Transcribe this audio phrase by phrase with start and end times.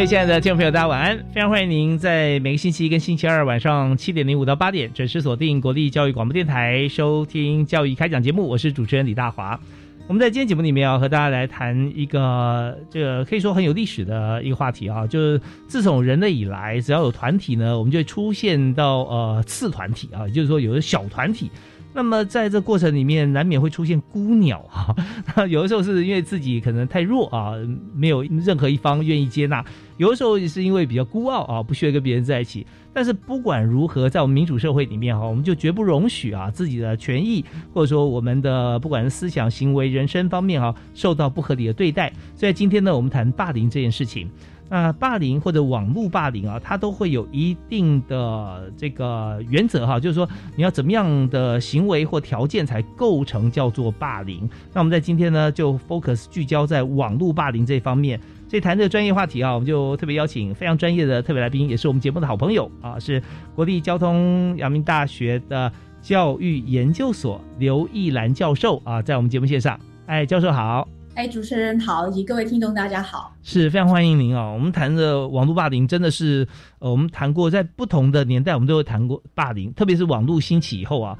[0.00, 1.18] 各位亲爱的听众朋友，大家晚安！
[1.30, 9.60] 非常欢迎您在每个星期一跟星期二晚上七点零五到八点准时锁定国立教育广播电台收听教育开讲节目，我是主持人李大华。
[10.06, 21.50] 我们在今天节目里面要和大家来谈一个这个可以说很有历史的一个话题啊，就是自从人类以来，只要有团体呢，我们就会出现到呃次团体啊，也就是说有的小团体。
[21.92, 24.94] 那么在这过程里面，难免会出现孤鸟哈。
[25.48, 27.54] 有的时候是因为自己可能太弱啊，
[27.94, 29.64] 没有任何一方愿意接纳；
[29.96, 32.66] 有的时候也是因为比较孤傲啊，不需要跟别人在一起。
[32.92, 42.12] 但是不管如何，在我们民主社会里面哈，我们就绝不容许啊自己的权益或者说我们的不管是思想、行为、人生方面啊受到不合理的对待。
[42.36, 44.28] 所以今天呢，我们谈霸凌这件事情。
[44.70, 54.48] 那霸凌或者网络霸凌啊，它都会有一定的这个原则哈，就是说你要怎么样的行为或条件才构成叫做霸凌。
[54.72, 63.20] 那我们在今天呢，就 focus 聚焦在网络霸凌这方面，所以谈这个专业话题啊，我们就特别邀请非常专业的特别来宾，也是我们节目的好朋友啊，是
[63.56, 70.99] 国立交通阳明大学的教育研究所刘义兰教授啊，在我们节目线上，哎，教授好。
[71.20, 74.54] 哎，主持人好，以及各位听众大家好，是非常欢迎您哦。
[74.54, 81.18] 我们谈的网络霸凌真的是，呃，我们谈过在不同的年代，我们都会谈过霸凌，特别是网络兴起以后啊，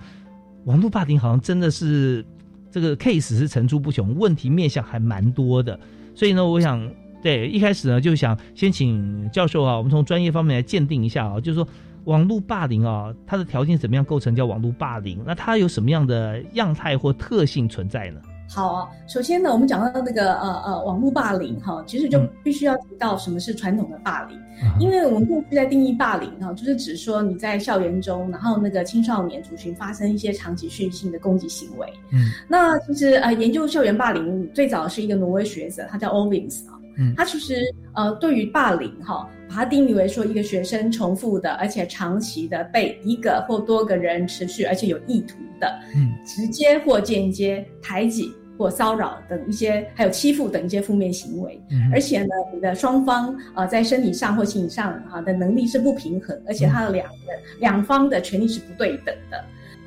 [0.65, 2.25] 网络霸凌好像真的是
[2.71, 5.79] 这个 case 是层出不穷，问题面向还蛮多的。
[6.15, 6.91] 所以呢，我想
[7.23, 11.69] 对一开始呢，就想先请教授啊，我们从专业方面来鉴定一下啊，就是说
[12.05, 15.23] 网络霸凌啊，它的条件怎么样构成叫网络霸凌？
[15.27, 18.21] 那它有什么样的样态或特性存在呢？
[18.53, 24.37] 好啊，首先呢，我们讲到那个呃呃网络霸凌哈，其实就必须要提到什么是传统的霸凌，
[24.81, 31.87] 因为我们过去在定义霸凌哈，就是指说你在校园中，然后那个青少年族群发生一些长期续性的攻击行为。
[32.13, 36.75] 嗯，那其实呃研究校园霸凌最早是一个挪威学者，他叫 Ovins 啊，
[37.17, 37.55] 他其实
[37.95, 48.35] 呃对于霸凌哈，把它定义为说一个学生重复的而且长期的被一个或多个人持续而且有意图的，嗯，直接或间接排挤。
[48.61, 51.59] 或骚扰等一些，还有欺负等一些负面行为，
[51.91, 57.15] 而且呢，你的双方呃在身体上或心理上啊的能力是不平衡，而且他的两个
[57.59, 59.43] 两方的权利是不对等的。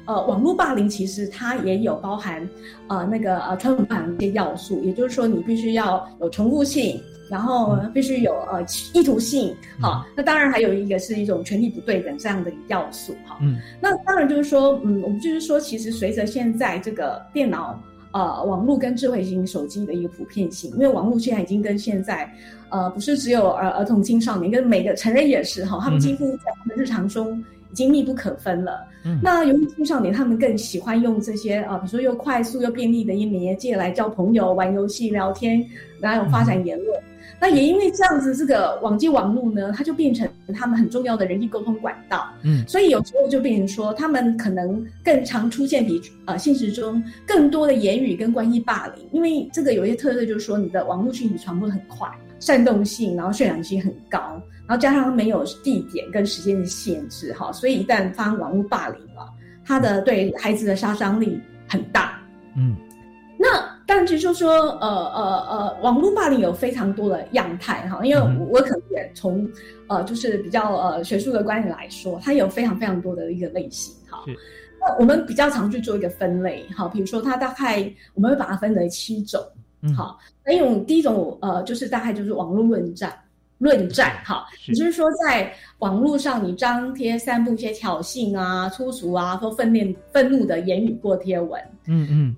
[0.05, 2.49] 呃，网络霸凌其实它也有包含
[2.87, 8.59] 呃那个呃传统霸凌一些要素，也就是说你必须要有重复性，然后必须有呃
[8.95, 17.79] 意图性，好，那当然还有一个是一种权利不对等这样的要素，哈，嗯，那当然就是说，嗯，我们就是说，其实随着现在这个电脑。
[18.13, 22.31] 呃，网络跟智慧型手机的一个普遍性，因为网络现在已经跟现在，
[22.69, 28.85] 呃，不是只有儿儿童青少年，跟每个成人也是哈，他们几乎在他们日常中已经密不可分了。
[29.21, 35.65] 那由于青少年，他们更喜欢用这些啊，比如说又快速又便利的一媒介来交朋友、玩游戏、聊天，
[35.99, 36.99] 然后发展言论。
[37.43, 42.25] 那也因为这样子，这个网际网络呢，它就变成他们很重要的人际沟通管道。
[42.43, 49.05] 嗯，所以有时候就变成说，他们可能更常出现比呃现实中更多的言语跟关系霸凌。
[49.11, 52.09] 因为这个有一些特色，就是说你的网络讯息传播的很快，
[52.39, 54.19] 煽动性，然后渲染性很高，
[54.65, 59.29] 然后加上没有地点跟时间的限制，哈，所以一旦发生网络霸凌了，
[59.65, 61.37] 它的对孩子的杀伤力
[61.67, 62.17] 很大。
[62.55, 62.92] 嗯，那。
[63.95, 69.47] 但其实就说，呃呃呃，网络霸凌有非常多的样态哈，因为我可能也从
[69.85, 74.23] 呃就是比较呃学术的观点来说，它有非常非常多的一个类型哈。
[74.81, 79.39] 那我们比较常去做一个分类哈，比如说它大概我们会把它分为七种，
[79.95, 83.13] 好，那一种第一种呃就是大概就是网络论战，
[83.59, 92.35] 论战哈，也就是说在网络上你张贴散布一些挑衅啊、粗俗啊或愤怒愤怒的言语或贴文，嗯嗯。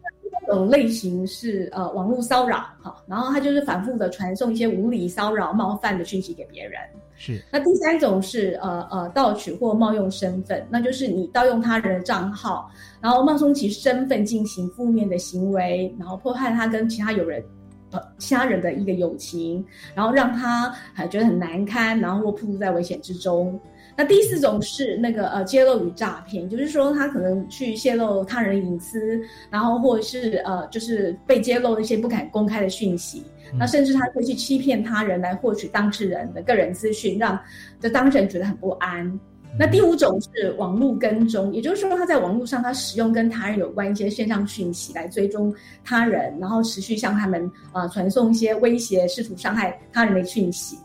[0.53, 6.79] 种类型是呃网络骚扰哈，然后他就是反复的传送一些无理骚扰、冒犯的讯息给别人。
[7.17, 7.41] 是。
[7.51, 17.43] 那第三种是呃呃盗取或冒用身份，那就是你盗用他人的账号，然后冒充其身份进行负面的行为，然后迫害他跟其他友人
[17.91, 23.59] 呃其他人的一个友情，然后让他还觉得很难堪，然后或暴露在危险之中。
[23.97, 29.19] 那第四种是那个呃揭露与诈骗，就是说他可能去泄露他人隐私，
[29.49, 33.23] 然后或者是呃就是被揭露一些不敢公开的讯息，
[33.57, 37.39] 那甚至他会去欺骗他人来获取当事人的个人资讯，让
[37.79, 39.19] 这当事人觉得很不安。
[39.57, 50.77] 那第五种是网络跟踪，也就是说他在网络上他使用跟他人有关一些线上讯息来追踪他人，然后持续向他们啊传送一些威胁、试图伤害他人的讯息。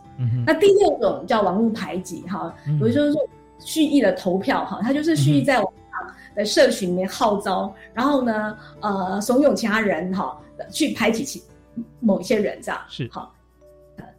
[0.47, 3.29] 那第六种叫网络排挤哈，比如说说
[3.59, 10.41] 蓄意的投票哈，他就是蓄意在网上的社群里面号召，然后呢，呃，怂恿其他人哈
[10.71, 11.43] 去排挤其
[12.01, 13.09] 某一些人这样是。
[13.11, 13.35] 好。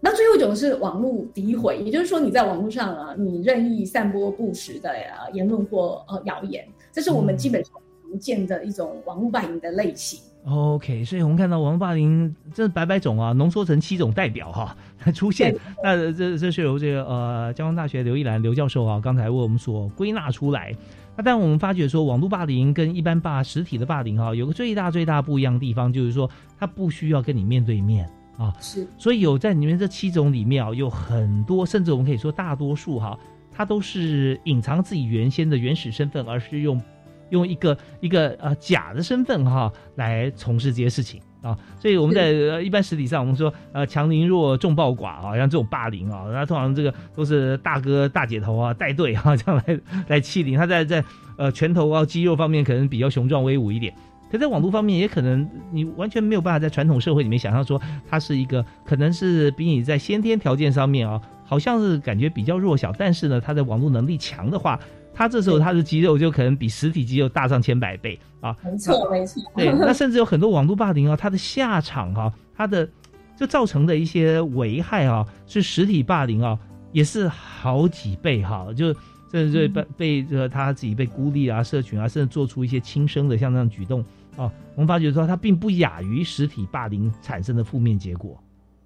[0.03, 4.95] 那最后一种是网络诋毁，也就是说你在网络上啊，你任意散播不实的
[5.33, 7.74] 言论或呃谣言，这是我们基本上
[8.04, 10.19] 常见的一种网络霸凌的类型。
[10.44, 14.76] OK，所以我们看到网络霸凌这百百种啊，浓缩成七种代表哈
[15.14, 15.56] 出现。
[15.84, 20.76] 那这这是由这个呃，交通大学刘一兰刘教授啊，刚才为我们所归纳出来。
[21.16, 26.28] 那但我们发觉说，网络霸凌跟一般霸实体的霸凌哈，有个最大最大不一样的地方，就是说
[26.58, 28.52] 它不需要跟你面对面啊。
[28.60, 28.88] 是。
[28.98, 33.16] 所以有在里面这七种里面啊，有很多，甚至我们可以说大多数哈，
[33.52, 36.82] 它都是隐藏自己原先的原始身份，而是用。
[37.31, 51.04] 用一个一个呃假的身份哈来从事这些事情啊，所以我们在一般实体上，我们说呃强凌弱众暴寡啊，像这种霸凌啊，那通常这个都是大哥大姐头啊带队啊 这样来来欺凌，他在在
[51.38, 53.92] 呃拳头啊肌肉方面可能比较雄壮威武一点，
[54.31, 64.80] 可在网络方面也可能你完全没有办法在传统社会里面想象说他是一个可能是比你在先天条件上面啊好像是感觉比较弱小，但是呢他的网络能力强的话。
[65.21, 68.57] 他这时候他的肌肉就可能比实体肌肉大上千百倍啊！
[68.63, 69.39] 没错，没错。
[69.56, 72.89] 对，那甚至有很多网络霸凌啊，他的下场哈，他的
[73.38, 76.57] 就造成的一些危害啊，是实体霸凌啊，
[76.91, 78.73] 也是好几倍哈。
[78.75, 78.91] 就
[79.31, 84.03] 甚至被被这个他自己被孤立啊，社群啊，甚至做出一些轻生的像这样举动
[84.35, 88.44] 啊，我们发觉说他并不亚于实体霸凌产生的负面结果。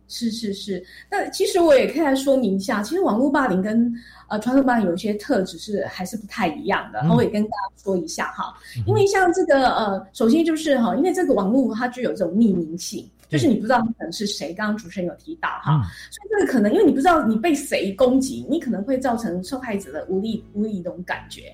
[0.07, 3.91] 是是是，那其实我也可以来说明一下，其实网络霸凌跟
[4.27, 8.53] 呃传统霸凌有一些特质是还是不太一样的，然后我也跟大家说一下哈。
[8.85, 15.81] 因为像这个呃，首先就是哈，因为这个网络它具有这种匿名性，就是你不知道你可能是谁，刚刚主持人有提到哈，
[16.11, 21.51] 所以这个可能因为你不知道你被谁攻击，你可能会造成受害者的无力无力一种感觉。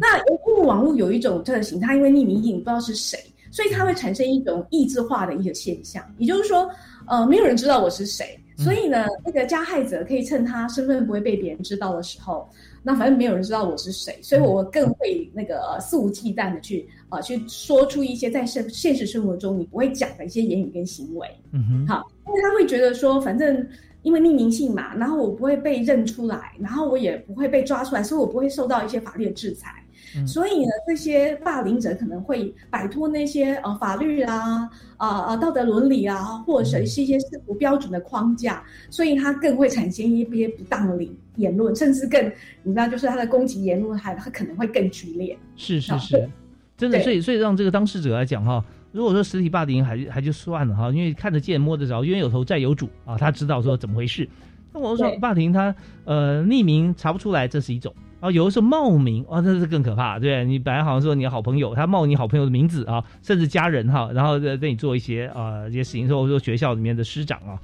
[0.00, 3.16] 那因为网络有一种特性，它因为匿名性，你不知道是谁，
[3.52, 6.68] 所以它会产生一种异质化的一个现象，也就是说。
[7.06, 12.48] 呃，没有人知道我是谁，所以呢，那个加害者可以趁他身份不会被别人知道的时候，
[12.82, 23.66] 那反正没有人知道我是谁，所以我更会那个肆无忌惮的去啊去说出一些在现现实生活中你不会讲的一些言语跟行为，嗯哼，好，因为他会觉得说，反正
[24.02, 29.81] 因为匿名性嘛，然后我不会被认出来，然后我也不会被抓出来，所以我不会受到一些法律的制裁。
[30.26, 42.24] 所以呢，这些霸凌者可能会摆脱那些呃法律啊、啊啊道德伦理啊，或者是一些是不标准的框架，所以他更会产生一些不当的言论，甚至更
[42.62, 45.38] 你知道，就是他的攻击言论还他可能会更剧烈。
[45.56, 46.28] 是是是，
[46.76, 48.62] 真的，所以所以让这个当事者来讲哈，
[48.92, 54.28] 如果说实体霸凌还还就算了哈，因为看得见摸得着，冤有头债有主啊，他知道说怎么回事。
[54.74, 57.94] 那我说霸凌他呃匿名查不出来，这是一种。
[58.22, 60.16] 啊，有的时候冒名啊，那是更可怕。
[60.16, 67.58] 对你本来好像说你的好朋友，他冒你好朋友的名字啊，甚至家人哈，然后对对你做一些啊一些事情，说说学校里面的师长啊，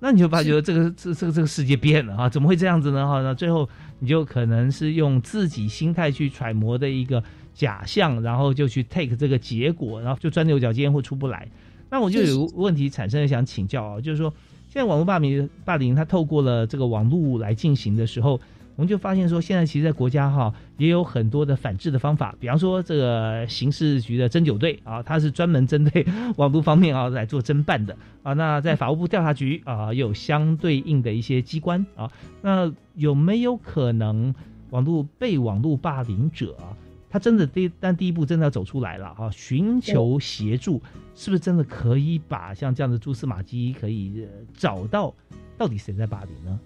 [0.00, 3.06] 那你就发觉这个这这个这个世界变了啊，怎么会这样子呢？
[3.06, 3.68] 哈，那最后
[4.00, 7.22] 你就可能是用自己心态去揣摩的一个
[7.54, 11.46] 假象，然后就去 take 这个结果，然后就钻牛角尖或出不来。
[11.90, 14.34] 那我就有个问题产生了，想请教啊，就是说
[14.68, 18.40] 现在网络霸凌霸凌，它透过了这个网络来进行的时候。
[18.80, 26.06] 我们就发现说，现在其实，在国家哈也有很多的反制的方法，比方说这个刑事局的侦九队啊，它是专门针对
[26.38, 28.32] 网络方面啊来做侦办的啊。
[28.32, 32.10] 那在法务部调查局啊，有相对应的一些机关啊。
[32.40, 34.34] 那有没有可能
[34.70, 36.72] 网络被网络霸凌者啊，
[37.10, 40.80] 他真的第但第一步真的要走出来了啊，寻求协助，
[41.14, 45.14] 是不是真的可以把像这样的蛛丝马迹可以找到
[45.58, 46.58] 到底谁在霸凌呢？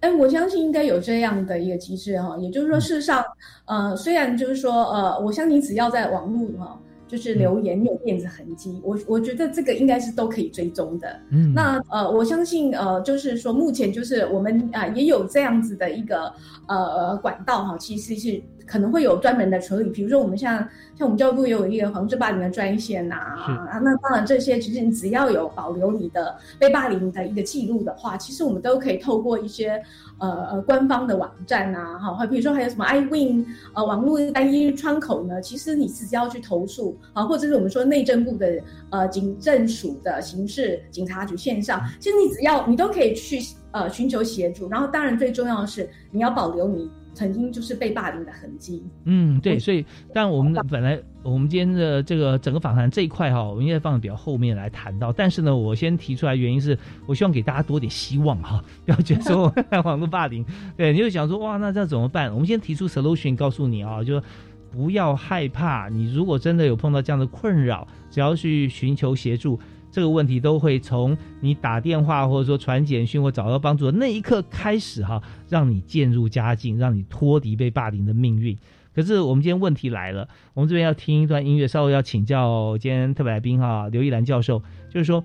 [0.00, 3.22] 哎，我相信应该有这样的一个机制哈，也就是说，事实上，
[3.66, 6.80] 呃，虽然就是说，呃，我相信只要在网络哈，
[7.10, 11.20] 就是留言有电子痕迹，我我觉得这个应该是都可以追踪的。
[11.30, 16.32] 嗯，那呃，我相信呃，就是说目前就是我们啊也有这样子的一个
[16.68, 18.40] 呃管道哈，其实是。
[18.66, 20.58] 可能会有专门的处理，比如说我们像
[20.96, 29.82] 像我们教育部也有一个防治霸凌的专线呐，啊，那当然这些其实你只要有保留你的被霸凌的一个记录的话，其实我们都可以透过一些
[30.20, 38.60] 呃呃官方的网站呐，哈，或比如说还有什么 iWin 呃网络单一窗口呢，其实你只要去投诉啊，或者是我们说内政部的
[38.90, 43.40] 呃警政署的刑事警察局线上，其实你只要你都可以去
[43.72, 46.90] 呃寻求协助，然后当然最重要的是你要保留你。
[47.12, 48.82] 曾经就是被霸凌的痕迹。
[49.04, 55.12] 嗯，对，所以，但我们本来我们今天的这个整个访谈这一块哈，我们应该放在比较后面来谈到。
[55.12, 59.52] 但是呢，我先提出来原因是我希望给大家多点希望哈， 不要觉得说
[59.84, 60.44] 网络霸凌，
[60.76, 62.32] 对， 你就想说哇，那这怎么办？
[62.32, 64.22] 我们先提出 solution，告诉你啊，就
[64.70, 65.88] 不要害怕。
[65.88, 69.58] 你如果真的有碰到这样的困扰，只要去寻求协助，
[69.90, 78.56] 这个问题都会从你打电话或者说传简讯或找到帮助的那一刻开始哈，让你渐入佳境，让你脱离被霸凌的命运。
[78.94, 85.24] 可是我们今天问题来了，我们这边要听一段音乐，稍微要请教今天特别来宾哈，刘一兰教授，就是说，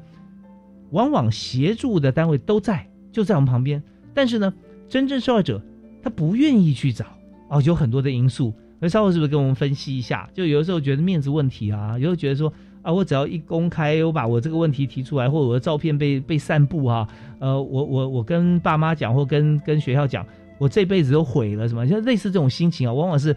[0.91, 4.53] 往往协助的单位都在，就在我们旁边，但是呢，
[4.89, 5.61] 真正受害者
[6.01, 7.05] 他不愿意去找
[7.49, 8.53] 哦，有很多的因素。
[8.79, 10.29] 那稍后是不是跟我们分析一下？
[10.33, 12.51] 就有的时候觉得面子问题啊，有时候觉得说。
[12.85, 17.07] 啊，我只要一公开，我把我这个问题提出来，或者我的照片被被散布哈，
[17.39, 20.23] 呃，我我我跟爸妈讲，或跟跟学校讲，
[20.59, 21.87] 我这辈子都毁了，什么？
[21.87, 23.35] 像类似这种心情啊，往往是，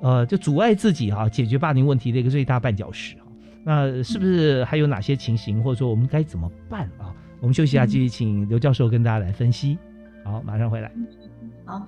[0.00, 3.22] 呃，就阻碍自己哈解决霸凌问题的一个最大绊脚石啊。
[3.62, 7.14] 那是不是还有哪些情形，或者说我们该怎么办啊？
[7.40, 9.78] 我们休息一下，继续请刘教授跟大家来分析。
[10.24, 10.90] 好，马上回来。
[11.64, 11.86] 好。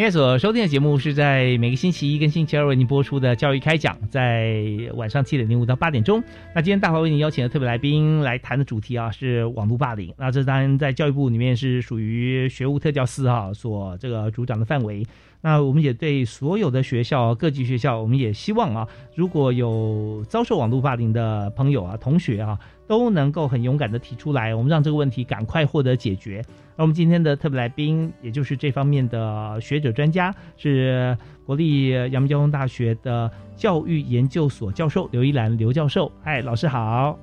[0.00, 4.64] 您所收听的节目是在每个星期一跟星期二为您播出的教育开讲，在
[4.94, 6.24] 晚上七点零五到八点钟。
[6.54, 10.10] 那今天大华为您邀请的特别来宾来谈的主题啊是网络霸凌。
[10.16, 15.06] 那这当然在教育部里面是属于学务特教司哈所这个主掌的范围。
[15.42, 22.58] 那我们也对所有的学校各级学校，我们也希望啊，如果有遭受网络霸凌的朋友啊、同学啊。
[22.90, 26.44] 都能够很勇敢的提出来，我们让这个问题赶快获得解决。
[26.80, 36.10] 那我们今天的特别来宾，也就是这方面的学者专家，是国立阳明交通大学的教育研究所教授刘一兰刘教授。
[36.22, 37.18] 嗨，老师好！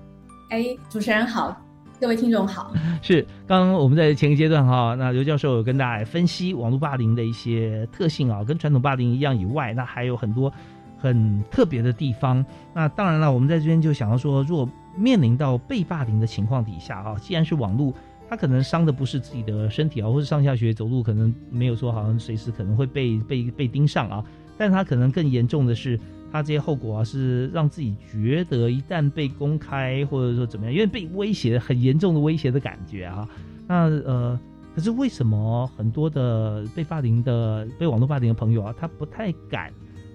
[0.51, 1.59] 哎，主持人好，
[1.99, 2.71] 各位听众好。
[3.01, 10.53] 是，刚刚我们在前一阶段哈，那刘教授有跟大家分析网络霸凌的一些特性啊，跟传统霸凌一样以外，那还有很多
[10.99, 12.45] 很特别的地方。
[12.75, 17.91] 那当然了，我们在这边就想要说，如果面临到被霸凌的情况底下啊，既然是网络，
[18.29, 24.23] 他可能伤的不是自己的身体啊，或者上下学走路可能没有说好像随时可能会被被被盯上啊，
[24.57, 25.99] 但他可能更严重的是，
[26.31, 33.27] 他这些后果啊是让自己觉得一旦被公开或者说怎么样，因为被威胁很严重的威胁的感觉啊，
[33.67, 34.39] 那呃，
[34.75, 39.71] 可是为什么很多的被霸凌的被网络霸凌的朋友啊，他不太敢，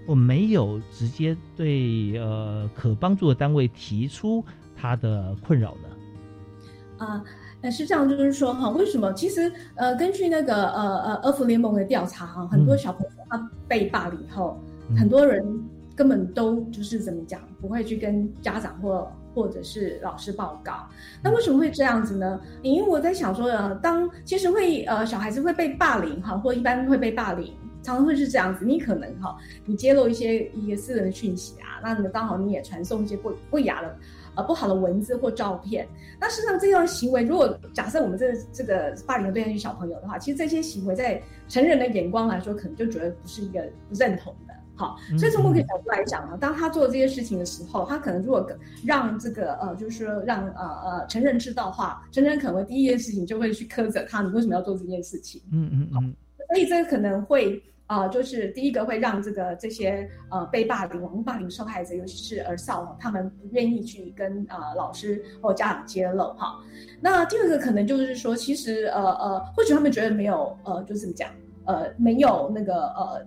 [0.07, 4.45] 我没有直接对呃可帮助的单位提出。
[4.75, 7.07] 他的困扰呢？
[7.07, 7.23] 啊，
[7.63, 9.13] 那是这样，就是说哈，为什么？
[9.13, 14.61] 其实呃，根据那个呃呃，俄服联盟的调查哈，很多小朋友他被霸凌以后，
[14.99, 15.47] 很多人
[15.95, 20.87] 根本都就是怎么讲，不会去跟家长或或者是老师报告。
[21.23, 22.41] 那为什么会这样子呢？
[22.63, 28.65] 因为我在想说，呃，当其实会呃小孩子会被霸凌哈，或一般会被霸凌，常常会是这样子。
[28.65, 33.97] 你可能哈，你揭露一些一些私人的讯息啊，那你刚好你也传送一些不不雅的。
[34.35, 35.87] 呃，不好的文字或照片，
[36.19, 44.55] 那事实上这样的行为，如果假设我们这这个霸凌的对象是小朋友的话，其实这些行为在成人的眼光来说，可能就觉得不是一个不认同的。
[44.75, 48.51] 好，所以从某个角度来讲呢，当他做这些事情的时候，他可能如果
[48.85, 55.43] 让这个呃，就是说让呃呃成人知道的话，成人可能会第一件事情就会去苛责他，你为什么要做这件事情？
[55.53, 56.15] 嗯嗯嗯，
[56.49, 57.63] 所以这个可能会。
[57.93, 66.59] 啊，就是第一个会让这个这些呃被霸凌、网络霸凌受害者，尤其是儿少，他们不愿意去跟呃老师或家长揭露哈。
[67.03, 71.29] 那第二个可能就是说，其实呃呃，或许他们觉得没有呃，就是怎么讲
[71.67, 73.27] 呃，没有那个呃，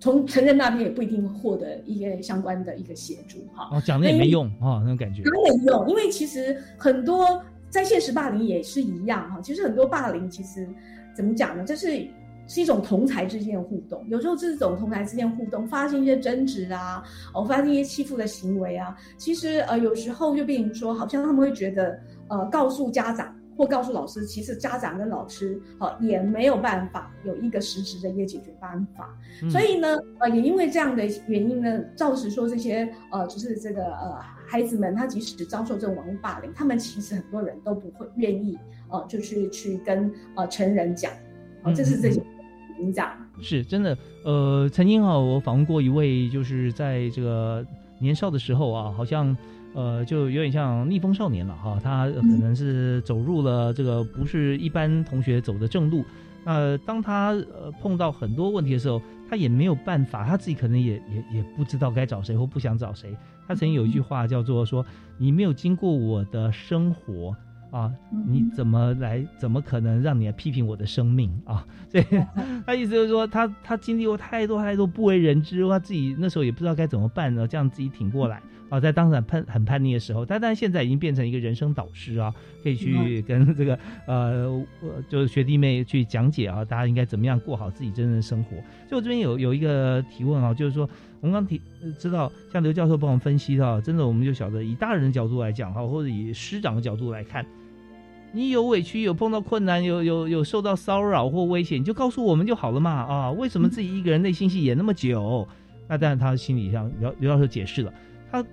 [0.00, 3.68] 从成人那边也不一定会获得一些相关的一个协助哈。
[3.76, 5.22] 哦，讲的也没用哈，那种感觉。
[5.22, 9.38] 讲没用，因为其实很多在现实霸凌也是一样哈。
[9.42, 10.66] 其实很多霸凌其实
[11.14, 11.62] 怎么讲呢？
[11.62, 12.06] 就是
[12.52, 14.04] 是一种同才之间的互动。
[14.08, 23.34] 有时候这种同才之间互动发生一些争执啊，哦，发生一些欺负的行为啊，其实呃有时候就变成说，好像他们会觉得呃告诉家长。
[23.54, 29.14] 或告诉老师，其实家长跟老师好也没有办法有一个实质的一个解决办法，
[29.50, 29.88] 所以呢，
[30.20, 34.18] 呃，也因为这样的原因呢，造成说这些呃，就是这个呃
[34.48, 41.12] 孩子们，他即使遭受这种网络霸凌，他们其实很多人都不会愿意呃，就去去跟呃成人讲，
[41.62, 42.22] 哦，这是这些
[42.82, 43.10] 影响。
[43.40, 47.64] 是真的，呃，曾经啊，我访问过一位，就是在这个
[47.98, 49.36] 年少的时候啊，好像。
[49.74, 56.04] 呃，就有点像逆风少年了哈，他可能是走入了这个不是一般同学走的正路。
[56.44, 63.16] 那当他呃碰到很多问题的时候，他也没有办法，他自己可能也也也不知道该找谁或不想找谁。
[63.48, 64.84] 他曾经有一句话叫做说
[65.16, 67.34] ：“你没有经过我的生活
[67.72, 67.90] 啊，
[68.28, 69.26] 你怎么来？
[69.38, 72.04] 怎么可能让你来批评我的生命啊？” 所以
[72.64, 78.40] 他意思就是说，他他经历过太多太多不为人知，他自己那时候也不知道该怎么办呢，这样自己挺过来。
[78.68, 84.64] 啊，在当时叛很叛逆的时候，但但现在已经变成一个人生导师啊，可以去跟这个呃，
[85.10, 88.56] 就是学弟妹去讲解啊，大家应该怎么样过好自己真正的生活。
[88.88, 90.88] 所以我这边有有一个提问啊，就是说
[91.20, 91.60] 我们刚提
[91.98, 97.44] 知道，像刘教授帮我们分析到，真的我们就晓得以大人的角度来讲哈，或者以师长的角度来看，
[98.32, 103.30] 你有委屈、有碰到困难、有有有受到骚扰或危险，你就告诉我们就好了嘛啊？
[103.30, 105.46] 为什么自己一个人内心戏演那么久？
[105.88, 107.92] 那当然他心理上刘刘教授解释了，
[108.30, 108.44] 他。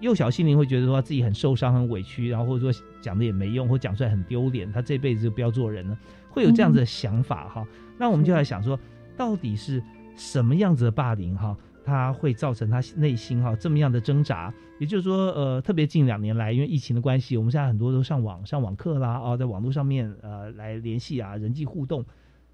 [0.00, 5.98] 幼小心灵会觉得说自己很受伤、很委屈，然后或者说讲的也没用，或讲出来很丢脸，他这辈子就不要做人了，
[6.30, 7.66] 会有这样子的想法哈。
[7.98, 8.78] 那我们就来想说，
[9.16, 9.82] 到底是
[10.14, 11.56] 什么样子的霸凌哈，
[11.88, 14.52] 他会造成他内心哈这么样的挣扎？
[14.78, 22.04] 也就是说，呃，特别近两年来，因为疫情的关系，我们现在很多都上网上网课啦，啊，在网络上面呃来联系啊，人际互动，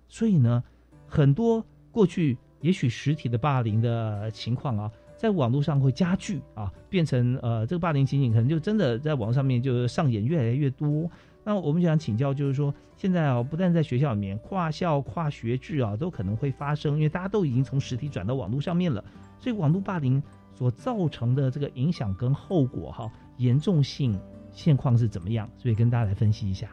[0.08, 0.62] 所以呢，
[1.06, 4.90] 很多过去也许实体的霸凌的情况啊。
[5.16, 11.10] 在网络上会加剧啊，变成呃这个霸凌情景可能就真的在网上面就上演越来越多。
[11.44, 19.04] 那我们想请教，就是说现在啊，不但在学校里面，跨校跨学制啊，都可能会发生，因为大家都已经从实体转到网络上面了，
[19.38, 20.22] 所以网络霸凌
[20.54, 24.18] 所造成的这个影响跟后果哈，严重性
[24.52, 25.48] 现况是怎么样？
[25.58, 26.68] 所以跟大家来分析一下。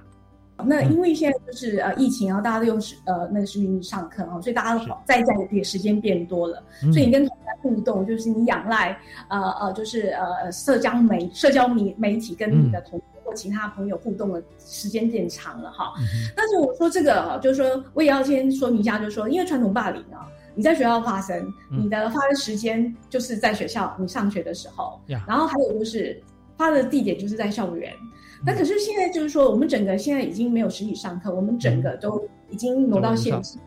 [0.63, 8.95] 那因为现在就是呃疫情，然后大家都用是呃那个视频上课啊，所以大家在在的时间变多了，所以你跟同学互动，就是你仰赖
[9.27, 15.93] 呃呃就是呃社交媒社交媒媒体跟你的同学或其他朋友互动的时间变长了哈。
[16.35, 26.21] 但是我说这个就是说，我也要先说明一下，就是说，因为传统霸凌啊，你在学校发生，你的发生时间就是在学校你上学的时候，然后还有就是
[26.57, 27.93] 发的地点就是在校园。
[28.45, 33.61] 那可是现在就是说，我们整个现在已经没有实体上课，我们整个都已经挪到线上。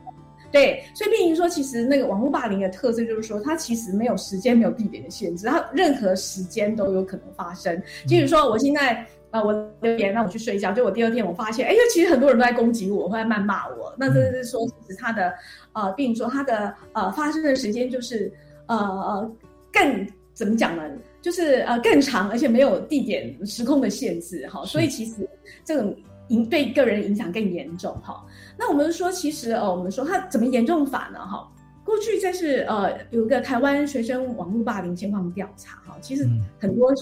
[0.50, 7.80] 对，所以变成说，其实那个网络霸凌的特色就是说，它其实没有时间、没有地点的限制，它任何时间都有可能发生。
[8.06, 13.92] 即使说我现在啊，我留言让我去睡觉，就我第二天我发现，哎，其实很多人都在攻击我，或在谩骂我。
[13.98, 15.34] 那这是说，其实它的
[15.72, 18.32] 呃，并说他的呃发生的时间就是
[18.66, 19.32] 呃呃
[19.72, 20.84] 更怎么讲呢？
[21.20, 25.28] 就是呃更长，而且没有地点时空的限制哈，所以其实
[25.64, 25.92] 这种
[26.28, 28.24] 影对个人影响更严重哈。
[28.56, 31.50] 那我们说，其实呃，我们说他怎么严重法呢哈？
[31.84, 36.24] 过去这是呃有个台湾学生网络霸凌情况调查哈，其实
[36.60, 36.94] 很多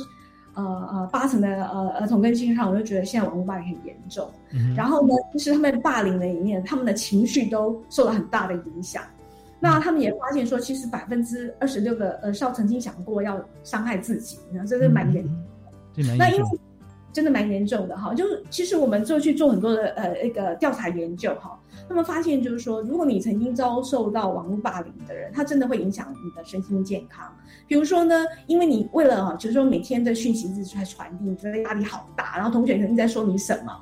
[0.55, 4.31] 呃呃八成的呃儿童跟青少年都觉得现在网络霸凌很严重，
[4.77, 9.03] 然后呢，其实他们霸凌的一面，他们的情绪都受了很大的影响。
[9.59, 15.25] 那他们也发现说，其实百分之二十六的呃少曾经想过要伤害自己，那这是蛮严，
[16.19, 16.49] 那因为
[17.13, 18.13] 真的蛮严重的哈。
[18.13, 21.57] 就是其实我们就去做很多的呃那个调查研究哈，
[21.93, 27.31] 那么发现就是说，如果你曾经遭受到网络霸凌的人，他真的会影响你的身心健康。
[27.67, 33.79] 比如说呢，因为你为了哈，就是说每天的讯息一直在传递，你觉得压力好大，然后同学肯定在说你什么。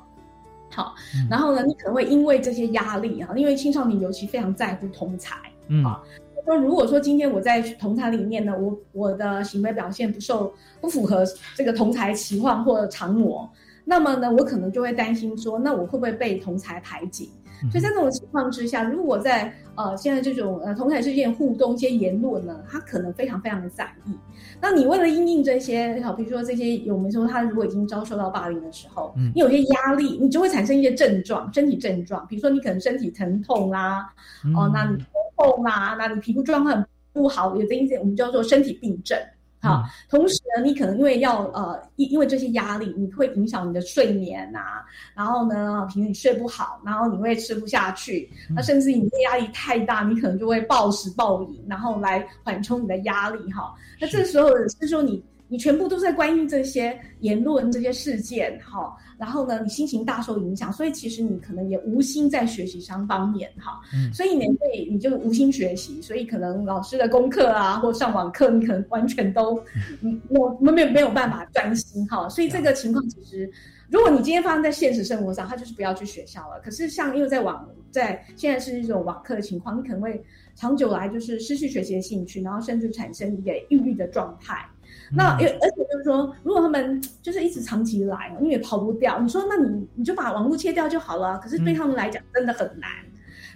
[0.71, 0.93] 好，
[1.29, 5.37] 然后呢，你可能会因为这些压力哈，因为青少年尤其非常在乎同才。
[5.81, 6.03] 好，
[6.45, 11.23] 说如果说今天我在同才里面呢，我我的行为表现不受不符合
[11.55, 13.49] 这个同才期望或常模，
[13.85, 17.31] 那么呢，我可能就会担心说，那我会不会被同才排挤？
[17.69, 24.15] 所以在这种情况之下，如果在呃现在这种呃同台之间互动一些言论呢，他可能非常非常的在意。
[24.59, 34.13] 那你为了应应这些，好，比如说这些，我们说他如果已经遭受到霸凌的时候，你有些压力，你就会产生一些症状，身体症状，比如说你可能身体疼痛啦，
[34.55, 35.03] 哦，那你。
[35.37, 39.17] 痛啊，那你皮肤状况不好，有的一些我们叫做身体病症。
[39.61, 44.83] 好，同时呢，你可能因为要呃，因因为这些压力，你会影响你的睡眠呐，
[45.15, 53.73] 然后呢，平时你睡不好，然后你会吃不下去，那甚至你的压力太大，你可能就会暴食暴饮，然后来缓冲你的压力哈。
[53.99, 55.23] 那这时候是说你。
[55.51, 63.81] 你全部都在关心这些言论、这些事件，哈，然后呢，你心情大受影响，所以其实你可能也无心在学习上方面，哈，
[64.13, 69.61] 所以你会你就无心学习，所以可能老师的功课啊，或上网课，你可能完全都，
[69.99, 73.51] 嗯，我们没有没有办法专心，哈，所以这个情况其实，
[73.89, 76.61] 如果你今天发生在现实生活上，他就是不要去学校了。
[76.63, 80.23] 可是像因为在网在现在是一种网课的情况，你可能会
[80.55, 84.65] 长久来就是失去学习的兴趣，然后甚至产生一个抑郁的状态。
[85.13, 91.37] 那而而且就是说，如果他们就是一直长期来，因为跑不掉，你说那你你就把网络切掉就好了。
[91.39, 92.89] 可是对他们来讲真的很难。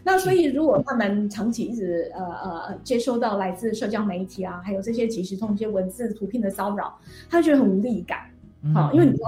[0.03, 6.95] 那所以如果他们长期一直呃呃接收到来自社交媒体啊，还有这些即时通、这些文字、图片的骚扰，
[7.29, 8.19] 他觉得很无力感。
[8.73, 9.25] 好，因为你说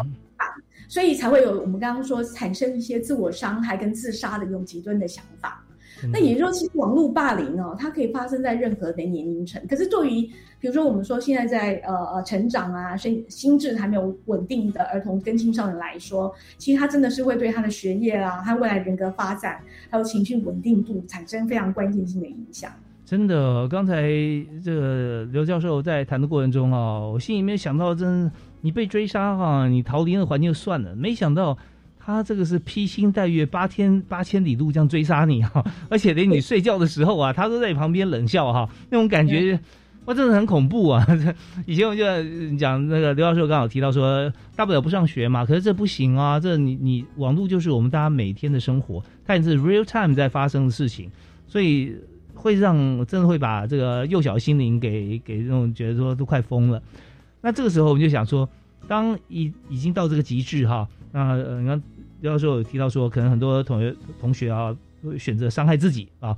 [0.87, 5.63] 所以才会有我们刚刚说产生一些自我伤害跟自杀的这种极端的想法。
[6.11, 9.61] 那也就是说，其实网络霸凌哦，它可以发生在任何的年龄层。
[9.67, 10.21] 可是对于，
[10.59, 22.71] 比如说我们说现在在呃呃成长啊，心心智还没有稳定的儿童跟青少年来说，其实他真的是会对他的学业啊，他未来人格发展，还有情绪稳定度产生非常关键性的影响。
[23.05, 24.03] 真的，刚才
[24.63, 28.29] 这个刘教授在谈的过程中啊，我心里面想到，真
[28.61, 31.57] 你被追杀哈，你逃离那个环境就算了，没想到。
[32.07, 39.59] 他这个是披星戴月，八天八千里路这样追杀你哈， 而且连你睡觉的时候啊，他都在你旁边冷笑哈，那种感觉，
[40.05, 41.05] 哇，真的很恐怖啊！
[41.67, 42.05] 以前我就
[42.55, 51.11] 讲那个刘教授刚好提到说，大不了不上学嘛，可是这不行啊，这你你网络就是我们大家每天的生活，它也是 real time 在发生的事情，
[51.45, 51.93] 所以
[52.33, 56.81] 会让真的会把这个幼小心灵给给那种觉得说都快疯了。
[57.41, 58.47] 那这个时候我们就想说，
[58.87, 61.83] 当已已经到这个极致哈，那你看。
[62.21, 66.35] 教授有提到说，可能很多同学同学啊，会选择伤害自己啊。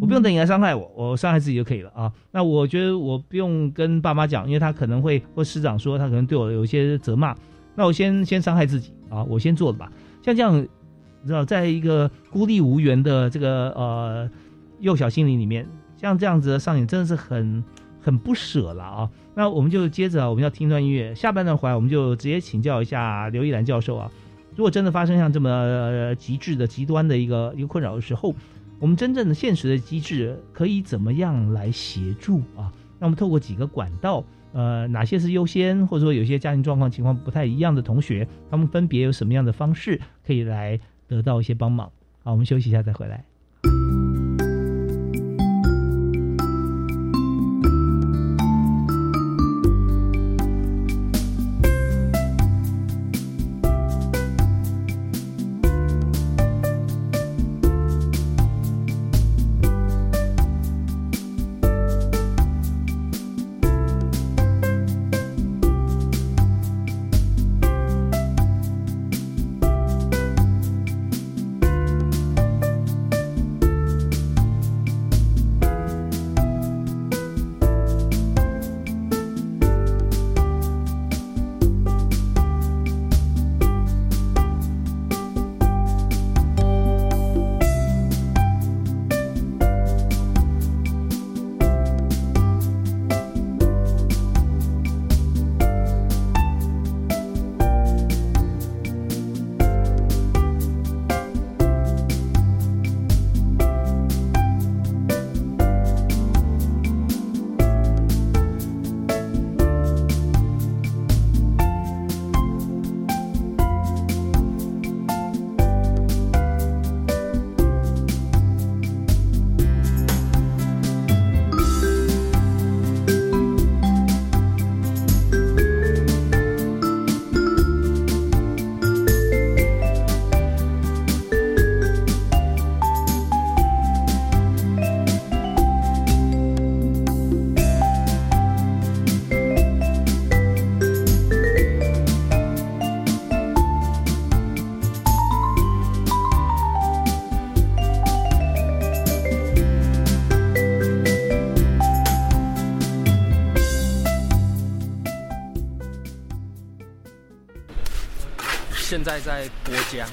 [0.00, 2.12] 我不用等你来伤害我，我伤害自己就可以了啊。
[2.30, 7.34] 那我觉得我不用跟爸妈讲，因为他可能会或师长说他可能对我有一些责骂。
[7.74, 9.90] 那我先先伤害自己啊，我先做的吧。
[10.22, 14.30] 像这样，你知道在一个孤立无援的这个呃
[14.80, 17.64] 幼小心灵里面，像这样子的上演，真的是很
[18.00, 19.10] 很不舍了啊。
[19.34, 24.10] 那我们就接着我们要听段音乐，下半段回来我们就直接请教一下刘一兰教授啊。
[24.58, 28.34] 如果真的发生像这么极致的极端的一个一个困扰的时候，
[28.80, 32.66] 我们真正的现实的机制可以怎么样来协助啊？
[32.98, 41.88] 那我们透过几个管道，呃，哪些是优先，或者说有些家庭状况情况不太一样的同学，他们分别有什么样的方式可以来得到一些帮忙？
[42.24, 43.24] 好，我们休息一下再回来。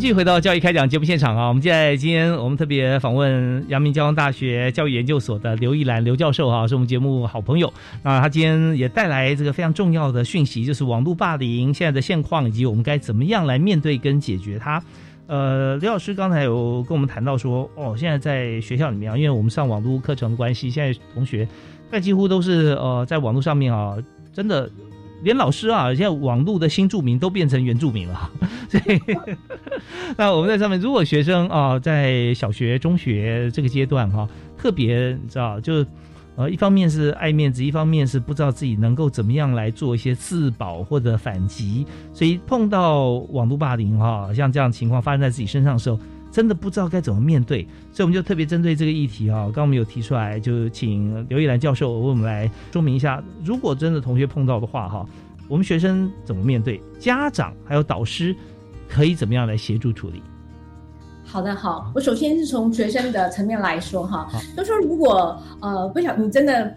[0.00, 1.48] 继续回到教育开讲节目现场啊！
[1.48, 7.70] 我们现在今天我们特别访问阳明交通大学教育研究所的刘一兰刘教授哈，是我们节目好朋友。
[8.02, 14.82] 那他今天也带来这个非常重要的讯息，就是网络霸凌现在的现况，以及我们该怎么样来面对跟解决它。
[15.26, 21.46] 呃，刘老师刚才有跟我们谈到说，哦，现在在学校里面啊，因为我们上网络课程的关系，现在同学
[21.92, 23.98] 在几乎都是呃在网络上面啊，
[24.32, 24.70] 真的。
[25.22, 28.30] 连老师啊，现在网络的新住民都变成原住民了，
[28.68, 29.00] 所以
[30.16, 35.84] 那我们在上面，如果学生啊，在小学、中学这个阶段哈，特别你知道，就
[36.36, 45.98] 呃，一方面是爱面子，一方面是不知道自己能够怎么样来做一些自保或者反击，所以碰到网络霸凌哈，像这样情况发生在自己身上的时候。
[46.30, 47.62] 真的不知道该怎么面对，
[47.92, 55.04] 所以我们就特别针对这个议题啊，刚刚我们有提出来，就请刘一兰教授为我们来说明一下，如果真的同学碰到的话哈，
[55.48, 56.80] 我们学生怎么面对？
[57.00, 58.34] 家长还有导师
[58.88, 60.22] 可以怎么样来协助处理？
[61.24, 66.72] 好的，好，我首先是从学生的层面来说哈，就说如果呃不小你真的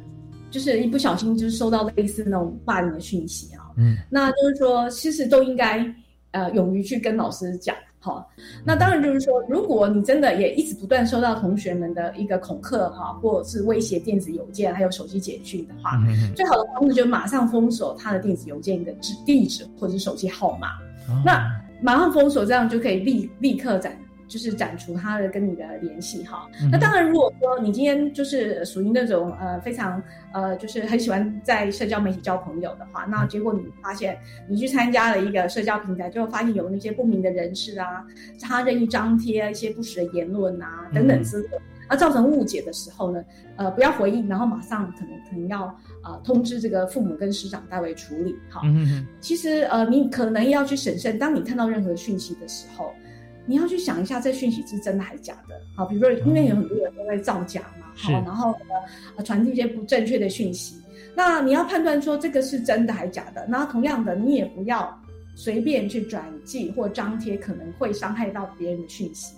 [0.49, 5.85] 就是一不小心就是收到类似那种霸凌的讯息啊，嗯，那就是说其实都应该
[6.31, 7.75] 呃勇于去跟老师讲。
[8.03, 8.29] 好，
[8.65, 15.97] 那当然就是说，如果你真的也一直不断收到同学们的一个恐吓哈，或者是威胁电子邮件，还有手机简讯的话，
[16.35, 20.71] 最好的方式就马上封锁他的电子邮件的地地址或者是手机号码。
[21.23, 21.49] 那
[21.81, 23.97] 马上封锁，这样就可以立立刻斩。
[24.27, 30.01] 就是斩除他的跟你的联系哈，那当然如果说你今天就是属于那种呃非常
[30.33, 38.03] 呃就是很喜欢在社交媒体交朋友的话，那结果你发现你去参加了一个社交平台，就发现有那些不明的人士啊，
[38.41, 41.49] 他任意张贴一些不实的言论啊等等之类，
[41.87, 43.23] 而造成误解的时候呢，
[43.57, 45.65] 呃不要回应，然后马上可能可能要
[46.03, 48.61] 呃通知这个父母跟师长代为处理哈。
[49.19, 52.91] 其实呃你可能要去审慎，当你看到任何讯息的时候。
[53.45, 55.55] 你要去想一下，这讯息是真的还是假的？
[55.75, 58.55] 好，比如说，因为有很多人都在造假嘛，好，然后
[59.15, 60.75] 呃传递一些不正确的讯息。
[61.15, 63.45] 那你要判断说这个是真的还是假的。
[63.47, 64.99] 那同样的，你也不要
[65.35, 69.35] 随便去转寄或张贴可能会伤害到别人的讯息。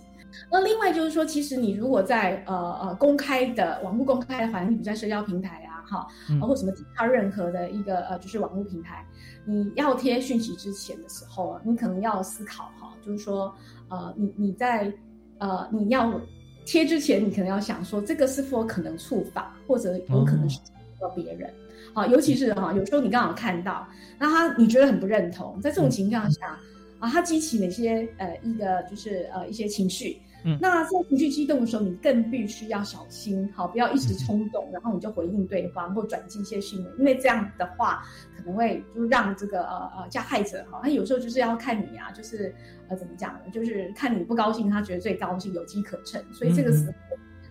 [0.51, 6.07] 那另外就是说，其实你如果在呃呃公开的网络公开的环境，比如在社交平台啊，哈，
[6.41, 9.05] 或什么其他任何的一个呃就是网络平台，
[9.45, 13.53] 你要贴讯息之前的时候，你可能要思考哈，就是说。
[13.87, 14.91] 呃，你你在
[15.37, 16.19] 呃，你要
[16.65, 20.59] 贴之前，你可能要想说，这个是否可能触发，或者有可能是
[20.99, 21.53] 到别人。
[21.93, 26.57] 好，尤其是哈，有时候你刚好看到，那他你觉得很不认同，在这种情况下
[26.97, 30.57] 啊，他激起哪些呃一个就是呃一些情绪，嗯。
[30.61, 38.03] 那在情绪激动的时候，你更必须要小心，好，不要一时冲动，然后你就回应对方或转寄一些讯息，因为这样的话
[38.37, 42.53] 可能会就是让这个呃呃加害者哈，他有时候就是要看你啊，就是
[42.89, 43.39] 呃怎么讲呢？
[43.51, 46.93] 就是看你不高兴，他觉得最高兴，有机可乘，所以这个时候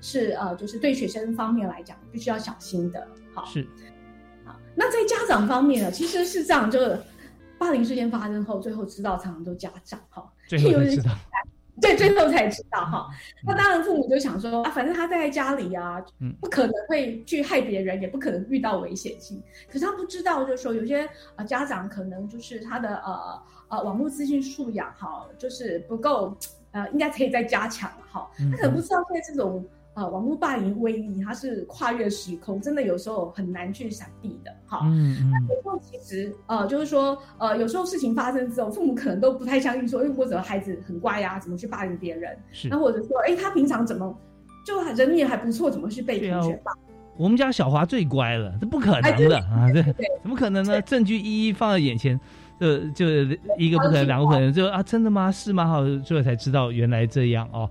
[0.00, 0.30] 是。
[0.33, 0.78] 呃就是。
[0.85, 3.42] 对学生方面来讲必须要小心的，好。
[3.46, 3.66] 是
[4.44, 6.98] 好，那在家长方面呢，其实是这样，就是
[7.59, 11.11] 霸凌事件发生后，最后知道常常都家长哈，最后才知道，
[11.80, 13.08] 对，最后才知道哈。
[13.44, 19.42] 那当然，父母就想说啊，反正他在家里啊，嗯不可能会去害别人，也不可能遇到危险性。
[19.66, 26.37] 可是他不知道，就是说有些呃家长可能就是他的呃呃网络资讯素养哈，就是不够
[26.72, 28.30] 呃，应该可以再加强哈。
[28.38, 29.64] 嗯他可能不知道现在这种。
[29.94, 34.50] 呃，网络霸凌威力它是跨越时空，真的有时候很难去闪避的。
[34.66, 42.37] 哈，嗯嗯，有时候其实呃，就是说呃，有时候事情发生之后，父母可能都不太相信说，哎，或者孩子很乖呀、怎么去霸凌别人？
[42.50, 44.12] 是那或者说，哎，他平常怎么
[44.66, 46.72] 就人也还不错，怎么去被对啊同学霸？
[47.16, 49.70] 我们家小华最乖了，这不可能的啊！
[49.72, 50.83] 对，对怎么可能呢？
[50.83, 52.18] 证据一一放在眼前，
[52.59, 53.07] 就就
[53.57, 55.30] 一个不可能，两个不可能，就啊，真的吗？
[55.30, 55.64] 是吗？
[55.64, 57.70] 好，最后才知道原来这样哦。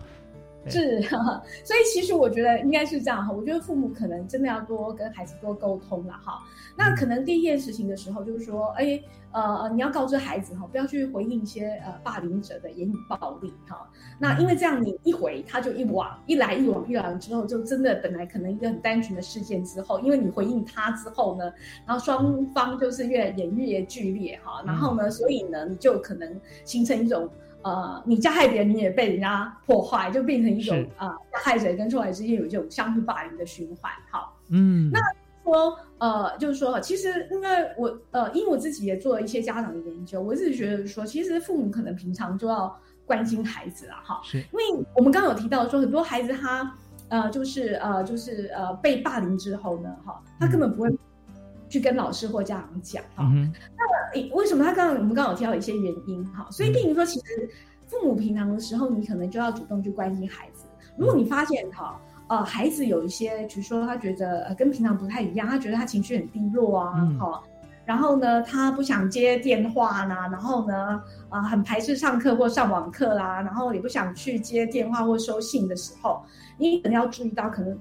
[0.68, 3.32] 是，所以其实我觉得应该是这样哈。
[3.32, 6.40] 我觉得父母可能真的要多跟孩子多沟通了哈。
[6.78, 9.00] 那可能第一件事情的时候，就是说，哎，
[9.32, 13.88] 呃，你要告知孩子哈，不要去回应一些呃霸凌者的言语暴力哈。
[14.18, 21.52] 那因为这样，你一回他就一往，一来一往，一来之后，就真的本来可能一个很单纯的事件之后，因为你回应他之后呢，
[21.86, 24.64] 然后双方就是越演越剧烈哈。
[24.66, 27.30] 然后呢，所以呢，你就可能形成一种。
[27.64, 33.92] 呃，你加害别人，你也被人家破坏，就变成一种啊、呃，加害者跟受害者之间有这种相互霸凌的循环。
[34.12, 35.00] 好，嗯，那
[35.44, 37.48] 说呃，就是说，其实因为
[37.78, 46.74] 我呃，因为我自己也做了一些家长的研究，我自己觉得说，其实父母可能平常就要关心孩子了，哈，是，因为我们刚刚有提到说，很多孩子他
[47.10, 50.90] 呃，就是呃，就是呃，被霸凌之后呢，哈，他根本不会
[51.74, 53.52] 去跟老师或家长讲，哈、嗯、
[54.14, 57.50] 那为什么他刚刚我们刚刚有提到一些原因哈，所以并如说，其实
[57.88, 60.66] 父母平常的时候，你可能就要主动去关心孩子。
[60.96, 76.24] 如果你发现哈，呃，孩子有一些，比如说他觉得呃跟平常不太一样，他觉得他情绪很低落啊，哈、嗯，然后呢，他不想接电话啦，然后呢，啊、呃，很排斥上课或上网课啦，然后也不想去接电话或收信的时候，
[76.60, 77.76] 你可能要注意到可能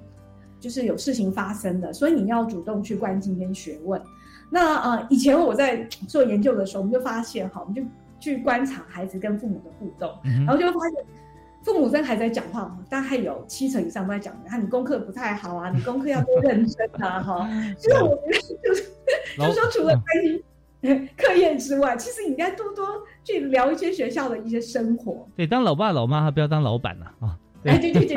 [0.63, 4.01] 就是有事情发生的，所以你要主动去关心跟询问。
[4.49, 7.83] 那呃，以前我在做研究的时候，我们就发现哈，我们就
[8.21, 11.05] 去观察孩子跟父母的互动，嗯、然后就会发现，
[11.65, 17.49] 父母跟孩子在讲话，大概有七成以上都在讲，看你功课不太好啊，你功课要多认真啊，哈。
[17.77, 18.83] 就是我觉得就是
[19.37, 22.87] 就是说，除了关心课业之外，其实你应该多多
[23.25, 25.27] 去聊一些学校的一些生活。
[25.35, 27.39] 对，当老爸老妈，不要当老板呢啊！
[27.65, 28.17] 哎，对对对。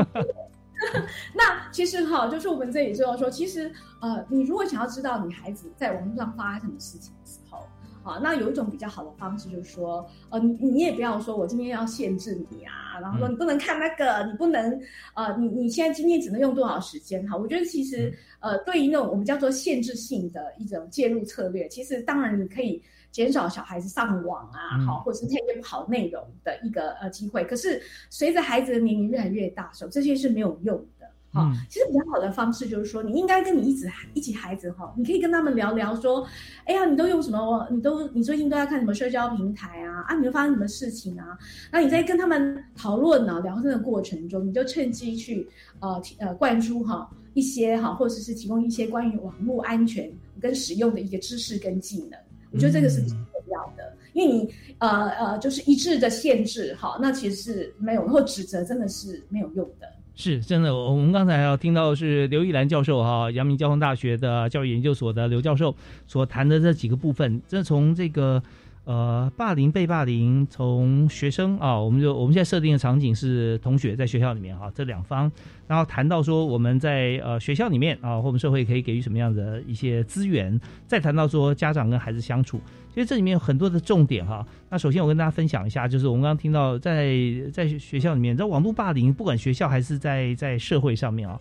[1.33, 3.71] 那其实哈，就是我们这里知道说，其实
[4.01, 7.59] 呃，你如果想要知道你孩子在网络上发生什么事情的时候，
[8.03, 14.79] 啊，那有一种比较好的方式就是说，呃，你你也不要说我今天要限制你啊，然后说你不能看那个，你不能
[15.15, 17.27] 呃，你你现在今天只能用多少时间？
[17.27, 22.81] 哈，我觉得其实呃，对于那种我们叫做限制性的一种介入策略，其实当然你可以。
[23.15, 27.45] 减少小孩子上网啊，好，或者是看一些不好内容的一个呃机会。
[27.45, 31.07] 可是随着孩子的年龄越来越大时候，这些是没有用的。
[31.31, 36.27] 好、嗯，其实比较好的方式就是说，你应该跟你一直一起孩子哈，你可以跟他们聊聊说，
[36.65, 37.65] 哎呀，你都用什么？
[37.71, 40.03] 你都你最近都在看什么社交平台啊？
[40.09, 41.37] 啊，你都发生什么事情啊？
[41.71, 45.47] 那你在跟他们讨论啊聊天的过程中，你就趁机去
[45.79, 52.19] 呃呃灌输哈一些哈，或者是提供一些关于网络安全跟使用的一个知识跟技能。
[52.55, 59.85] 我觉得这个是挺重要的，因为你呃呃，就是一致的限制，哈，那其实是没有，或指责真的是没有用的。
[60.15, 65.75] 是真的，我们刚才要听到是刘玉兰教授哈，阳明交通大学的教育研究所的刘教授
[66.07, 68.41] 所谈的这几个部分，这从这个
[68.85, 75.31] 呃霸凌被霸凌，从学生啊，我们就我们现在设定的场景是同学在学校里面哈，这两方，
[75.67, 82.61] 然后谈到说我们在呃学校里面啊，或我们社会可以给予什么样的一些资源，再谈到说家长跟孩子相处。
[82.93, 84.45] 其实这里面有很多的重点哈。
[84.69, 87.13] 那首先我跟大家分享一下，就是我们刚刚听到在
[87.51, 91.37] 在学校里面，在网络霸凌，不管学校还是在在社会上面啊，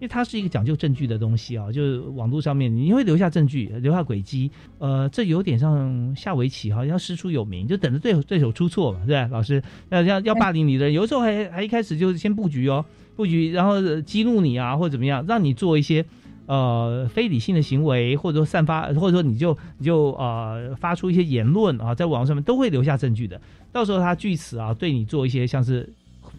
[0.00, 9.28] 因为它是一个讲究证据的东西啊，就是网络上面你会留下证据，留下轨迹，呃，这有点像下围棋哈，要师出有名，就等着对对手出错嘛，对吧？
[9.30, 12.84] 老师要要要霸凌你的人，有时候还还一开始就先布局哦，
[13.14, 16.04] 布局然后激怒你啊，或者怎么样，让你做一些。
[16.46, 23.40] 呃，非理性的行为，或者说散发，或者说你就你就呃发出一些言论啊，在网上面都会留下证据的。
[23.70, 25.88] 到时候他据此啊对你做一些像是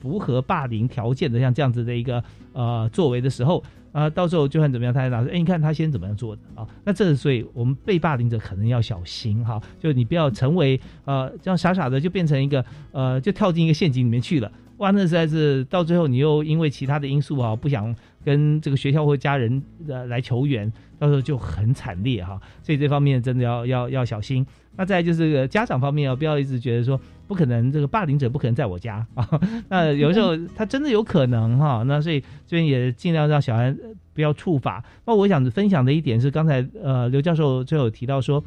[0.02, 2.22] 符合霸凌条件的，像这样子的一个
[2.54, 6.68] 呃作为的时候，啊，到时候就算怎么样，他还拿说，哎，你看他先怎么样做的啊？
[6.86, 14.52] 那这所以我们被霸凌者可能要小心哈，就你不要成为呃这样傻傻的就变成一个呃就跳进一个陷阱里面去了。
[14.78, 17.96] 哇，那实在是到最后你又因为其他的因素啊，不想
[18.26, 22.42] 跟这个学校或家人呃来求援，到时候就很惨烈哈。
[22.64, 24.46] 所以这方面真的要要要小心。
[24.78, 27.00] 那再就是家长方面啊，不要一直觉得说
[27.32, 29.26] 不可能，这个霸凌者不可能在我家 啊。
[29.70, 31.82] 那有时候他真的有可能哈。
[31.88, 33.74] 那所以这边也尽量让小孩
[34.14, 34.84] 不要触法。
[35.06, 38.44] 那我想分享的一点是，刚才呃刘教授最后提到说。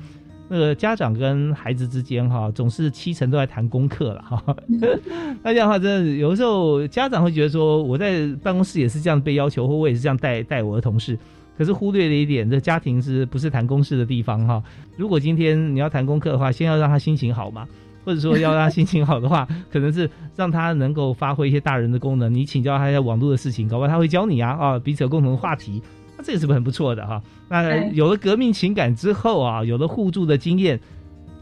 [0.46, 4.56] 那个家长跟孩子之间哈，总是七成都在谈功课了哈。
[5.42, 11.18] 那这样的话，真的有的时候家长会觉得说，我在办公室也是这样被要求，或我也是这样带带我的同事，
[11.56, 14.62] 可是忽略了一点，这家庭是不是谈公事的地方哈？
[14.98, 17.66] 如果今天你要谈功课的话，先要让他心情好嘛，
[18.04, 22.32] 或者说要让他心情好的话， 可能是让他能够发挥一些大人的功能。
[22.32, 25.82] 你请教他一下网络的事情，搞不好他会教你啊啊，彼此有共同的话题。
[26.16, 27.20] 那这个是不是很不错的哈？
[27.48, 30.78] 那有了革命情感之后啊，有了互助的经验，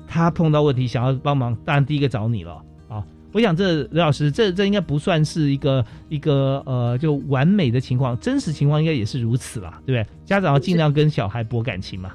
[0.07, 3.05] 他碰到问题想要帮忙，当然第一个找你了啊。
[3.33, 9.81] 我想这刘老师，这这应该不算是一个一个呃就完美的情况，真实情况应该也是如此吧？
[9.87, 10.07] 对不对？
[10.25, 12.11] 家长要尽量跟小孩博感情嘛。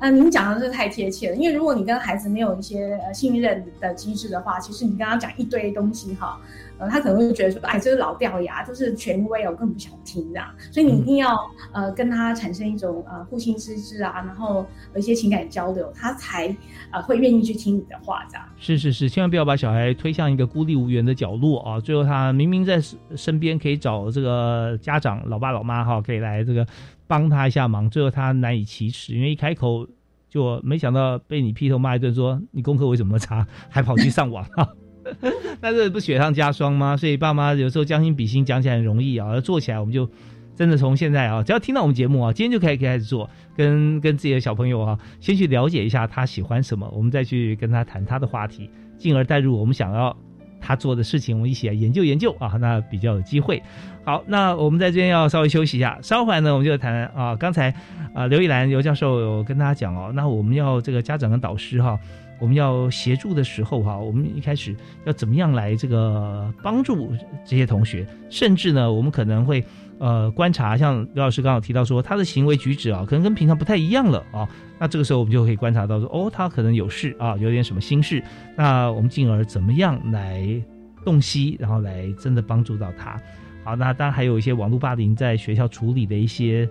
[0.00, 6.40] 嗯，您讲的是太贴切了，因为如果你跟孩子没有一些呃信任的机制的话，其实你跟他讲一堆东西哈。
[6.80, 10.48] 呃，他可能会觉得说，哎，这是老掉牙，这是权威哦，我根本不想听这样。
[10.70, 11.36] 所以你一定要
[11.72, 16.56] 呃跟他产生一种呃互信之知啊，然后有一些情感交流，他才
[16.92, 18.44] 呃会愿意去听你的话这样。
[18.56, 21.80] 是是是，千万不要把小孩推向一个孤立无援的角落啊！
[21.80, 22.80] 最后他明明在
[23.16, 26.64] 身边可以找这个家长、老爸老妈哈，可以来这个
[27.08, 29.88] 帮他一下忙，最后他难以启齿，因为一开口
[30.28, 34.68] 就没想到被你劈头骂一顿，说你功课为什么差，还跑去上网啊！
[35.62, 36.96] 那这不雪上加霜吗？
[36.96, 40.08] 所以爸妈有时候将心比心，讲起来很容易啊，要做起来我们就
[40.54, 50.14] 真的从现在啊，只要听到我们节目啊，今天就可以开始做，跟跟自己的小朋友啊，先去了解一下他喜欢什么，我们再去跟他谈他的话题，进而带入我们想要
[50.60, 53.62] 他做的事情，我们一起来研究研究啊，那比较有机会。
[54.04, 57.74] 好，那我们在这边要稍微休息一下，稍后呢我们就谈啊，刚才
[58.14, 61.98] 啊刘一兰刘教授有跟大家讲哦，那我们要这个家长跟导师哈。
[62.38, 64.74] 我们要协助的时候，哈，我们一开始
[65.04, 67.12] 要怎么样来这个帮助
[67.44, 68.06] 这些同学？
[68.30, 69.64] 甚至呢，我们可能会
[69.98, 74.48] 呃观察，像刘老师刚好提到说，他的行为举止啊，可能跟平常不太一样了啊。
[74.78, 78.22] 那这个时候我们就可以观察到说，哦，他可能有事啊，有点什么心事。
[78.56, 80.62] 那我们进而怎么样来
[81.04, 83.20] 洞悉，然后来真的帮助到他？
[83.64, 86.68] 好，那当然还有一些网络霸凌在学校处理的一些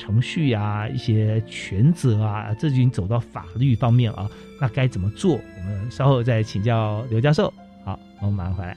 [0.00, 4.26] 程序啊，一些权责啊，这已经走到法律方面啊。
[4.58, 5.32] 那该怎么做？
[5.32, 7.52] 我们稍后再请教刘教授。
[7.84, 8.74] 好，我们马上回来。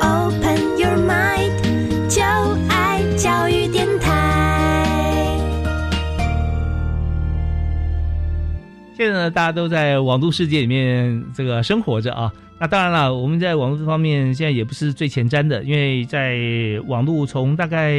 [0.00, 2.22] Open your mind，就
[2.70, 5.38] 爱教育电台。
[8.96, 12.32] 现在呢，大家都在网络世界里面这个生活着啊。
[12.58, 16.38] 那当然了，我们在网络这方面现在也不是最前瞻的，因为在
[16.86, 17.94] 网络从大概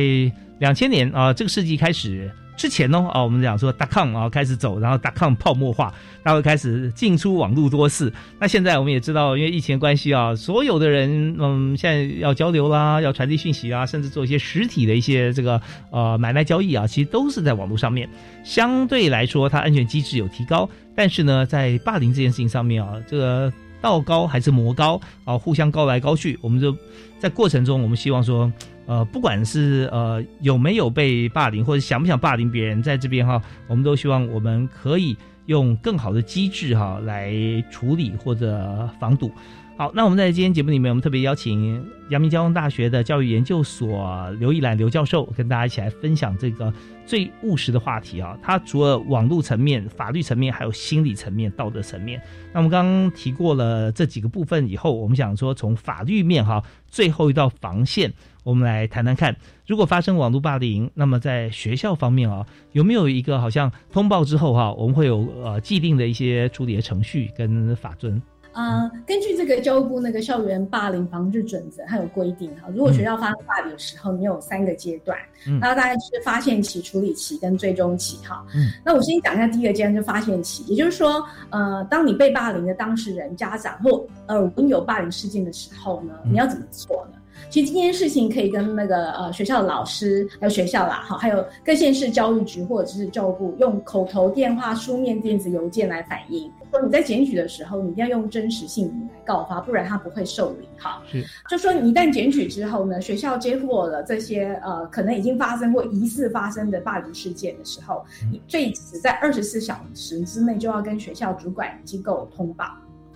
[0.59, 2.31] 两千年啊这个世纪开始。
[2.57, 5.93] 之前呢，啊，我们讲说大抗啊开始走，然后大抗泡沫化，
[6.23, 8.11] 然后开始进出网络多次。
[8.39, 18.09] 那现在我们也知道，因为疫情关系啊，所有的人，嗯，现在要交流啦，要传递讯息啊，甚至做一些实体的一些这个呃买卖交易啊，其实都是在网络上面。
[18.43, 26.75] 相对来说，它安全机制有提高，但是呢，在霸凌这件事情上面啊，这个道高还是魔高啊，互相高来高去，我们就
[27.19, 28.51] 在过程中，我们希望说。
[28.89, 35.13] 呃，不管是呃有没有被霸凌，或者想不想霸凌别人，在这边哈，我们都希望我们可以
[35.47, 37.33] 用更好的机制哈来
[37.69, 39.29] 处理或者防堵。
[39.75, 46.73] 好，那我们在今天节目里面，我们特别邀请阳明交通大学的教育研究所刘一兰刘教授，跟大家一起来分享这个
[47.07, 48.37] 最务实的话题啊。
[48.43, 52.21] 它除了网络层面、法律层面，还有心理层面、道德层面。
[52.53, 59.35] 那我们刚刚提过了这几个部分以后，我们想说从法律面哈，最后一道防线，我们来谈谈看，
[59.65, 68.21] 如果发生网络霸凌，那么在学校方面啊，有没有一个好像通报之后哈，我们会有呃既定的一些处理的程序跟法遵。
[68.57, 75.15] 呃，根据这个教育部那个校园霸凌防治准则，它有规定哈，如果学校发生霸凌的时候，你有三个阶段，
[75.61, 78.43] 那大概是发现期、处理期跟追踪期哈。
[78.55, 87.19] 嗯，那我先讲一下第一个阶段，就发现期，也就是说，呃，当你被霸凌的当事人、家长或呃有霸凌事件的时候呢，你要怎么做呢？
[87.49, 96.51] 其实这件事情可以跟那个呃学校的老师，还有学校啦，好，还有各县市教育局或者是教育部用口头、电话、书面、电子邮件来反映。
[96.69, 100.67] 说你在检举的时候，你一定要用真实姓名来告发，不然他不会受理。
[100.77, 112.65] 哈，是，就说你一旦检举之后呢，学校接获了这些呃可能已经发生或疑似发生的霸凌事件的时候，你最迟在二十四小时之内就要跟学校主管机构通报。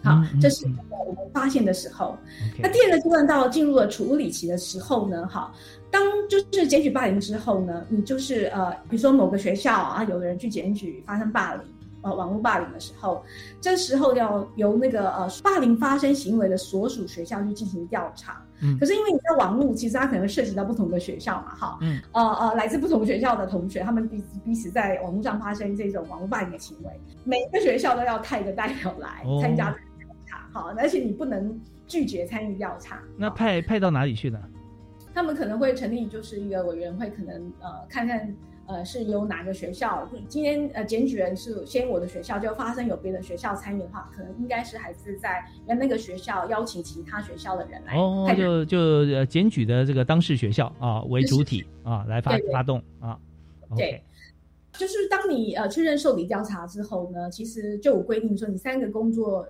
[0.03, 0.65] 好，这是
[1.05, 2.17] 我们发现的时候。
[2.59, 5.53] 那第二个阶段到进入了处理期的时候呢，哈，
[5.91, 11.63] 当就是检举霸凌之后呢，你就是呃，比如说某个学校啊，有的人去检举发生霸凌，
[12.01, 13.23] 呃，网络霸凌的时候，
[13.59, 18.43] 这时候要由那个呃霸凌发生行为的所属学校去进行调查。
[18.63, 26.89] 嗯，可是因为你在网络，其实它可能涉及到不同的学校嘛，哈，嗯，呃呃，来自不同学校的同学，他们彼此彼此在网络上发生这种网络霸凌的行为，
[27.23, 29.75] 每一个学校都要派一个代表来参加。
[30.51, 33.01] 好，而且你不能拒绝参与调查。
[33.17, 34.39] 那派派到哪里去呢？
[35.13, 38.33] 他们可能会成立就是一个委员会，可能呃看看
[38.65, 40.07] 呃是由哪个学校。
[40.29, 47.97] 今天呃检举人是先我的学校，就发生有别的学校参与的话，可能应该是还是在原那个学校邀请其他学校的人来。
[47.97, 53.19] 哦，就就检举的这个当事学校啊为主体啊来发发动啊。
[53.75, 54.01] 对，
[54.71, 59.45] 就是当你呃确认受理调查之后呢，其实就有规定说你三个工作。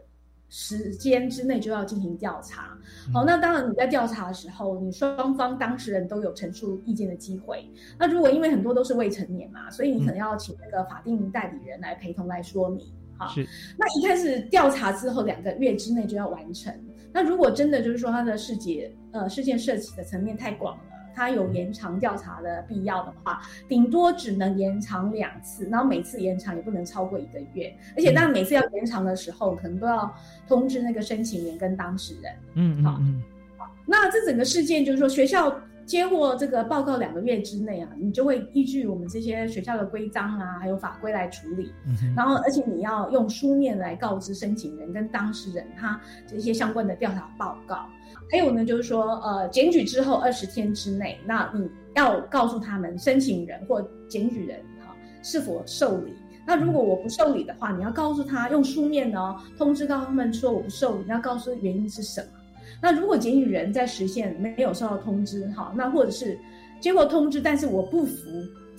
[0.53, 2.77] 时间之内就要进行调查，
[3.13, 7.65] 好，那当然你在调查的时候，你双方当事人都有陈述意见的机会。
[7.97, 12.85] 那如果因为很多都是未成年嘛，所以你可能要请那个法定代理人来陪同来说明，
[13.17, 13.29] 哈。
[13.29, 13.47] 是。
[13.77, 16.77] 那一开始调查之后两个月之内就要完成。
[17.13, 20.83] 那如果真的就是说他的事件呃事件涉及的层面太广了。
[21.15, 27.73] 他有延长调查的必要的话，顶多只能延长两次，然后每次延长也不能超过一个月。
[27.95, 30.13] 而且，当然每次要延长的时候，可能都要
[30.47, 32.33] 通知那个申请人跟当事人。
[32.55, 33.21] 嗯，好，嗯，
[33.57, 33.69] 好。
[33.85, 35.53] 那这整个事件就是说，学校
[35.85, 41.73] 接获这个报告两个月之内啊，你就会依据我们这些学校的规章啊，还有法规来处理。
[41.87, 47.87] 嗯，然后，而且你要用书面来告知申请人跟当事人他这些相关的调查报告。
[48.31, 56.13] 还有呢，就是说，呃，检举之后二十天之内，那你要告诉他们申请人或检举人哈是否受理。
[56.47, 62.27] 那如果我不受理的话，你要告诉他用书面呢通知到他们说我不受理，你要告诉原因是什么。
[62.81, 66.39] 那如果检举人在实现没有收到通知哈，那或者是
[66.79, 68.29] 接获通知，但是我不服，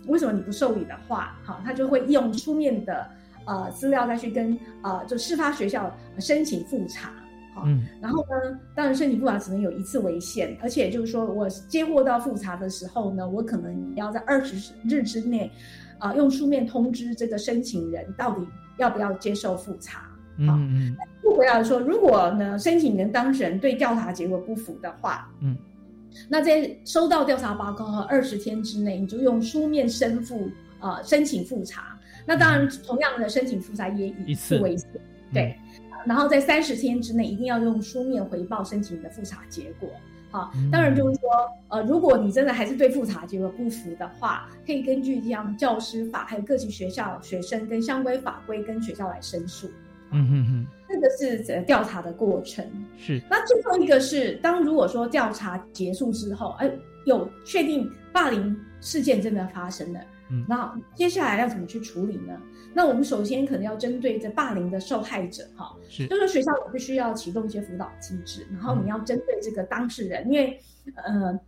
[0.07, 3.07] 为什么你不受理的话，好，他就会用书面的
[3.45, 7.13] 呃资料再去跟呃就事发学校申请复查。
[7.55, 7.67] 好，
[8.01, 8.59] 然后呢？
[8.75, 15.51] 当然，申请复查只能有一次为限，而且就是说我接获到复查的时候呢，我可能要在二十日之内，
[15.99, 18.47] 啊，用书面通知这个申请人到底
[18.79, 20.09] 要不要接受复查。
[20.39, 20.97] 嗯嗯。
[21.21, 25.57] 不回来说，如果呢，申请人当事人对调查结果不服的话，嗯，
[26.29, 30.51] 那在收到调查报告和二十天之内，你就用书面申复
[30.81, 31.99] 啊申请复查。
[32.25, 34.89] 那当然，同样的申请复查也以一次为限，
[35.33, 35.57] 对。
[36.05, 39.89] 然后在三十天之内一定要用书面回报申请你的复查结果。
[40.31, 41.31] 好，当然就是说，
[41.69, 49.71] 呃，如果你真的还是对复查结果不服的话，可以根据这样教师法还有各级学校学生跟相关法规跟学校来申诉。
[50.11, 52.65] 嗯哼哼，这个是调查的过程。
[52.97, 53.21] 是。
[53.31, 56.71] 那最后一个是，当如果说调查结束之后，哎，
[57.05, 60.01] 有确定霸凌事件真的发生了，
[60.33, 62.41] 嗯，那接下来要怎么去处理呢？
[62.73, 70.59] 那我们首先可能要针对这霸凌的受害者，哈，是，就是学校我必须要启动一些辅导机制，然后你要针对这个当事人，因为，
[70.95, 71.39] 呃，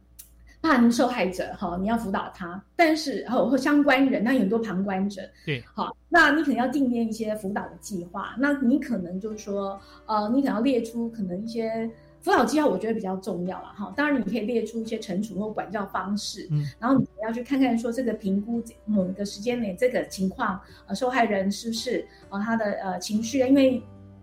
[0.61, 11.91] 霸凌受害者，哈，你要辅导他，但是和或相关人，那很多旁观者，对，好，那你可能要定定一些辅导的计划，那你可能就是说，呃，你可能要列出可能一些。
[12.25, 23.83] 辅导计划我觉得比较重要了哈，当然你可以列出一些惩处或管教方式，嗯，然后你要去看看说这个评估某个时间内这个情况，呃，受害人是不是呃他的呃情绪，因为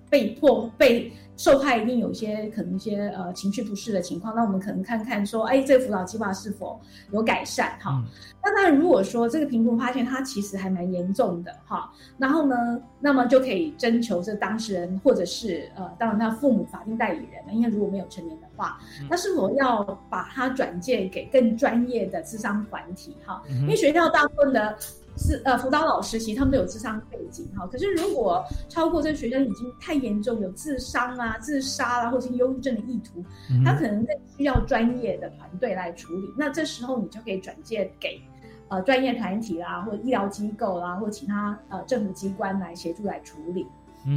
[0.10, 1.14] 被迫被。
[1.42, 6.80] 受害一定有一些可能一些呃情绪不适的情况，那我们可能看看说，哎，这个辅导计划是否
[7.12, 8.00] 有改善哈？
[8.44, 18.78] 那当然，如果说这个评估发现它其实还蛮严重的哈，然后呢，那么就可以征求这当事人或者是呃，当然他父母法定代理人，因为如果没有成年的话，
[19.10, 23.42] 那是否要把它转介给更专业的智商团体哈？
[23.62, 24.78] 因为学校大部分的。
[25.18, 33.24] 是呃，辅导老师其实他们都有智商背景哈，可是如果超过这个学生已经太严重，有自伤啊、自杀啦，或者是忧郁症的意图，
[33.66, 36.28] 他可能更需要专业的团队来处理。
[36.38, 38.22] 那这时候你就可以转介给
[38.70, 43.68] 呃专业团体啦，或者医疗机构啦，或其他呃政府机关来协助来处理。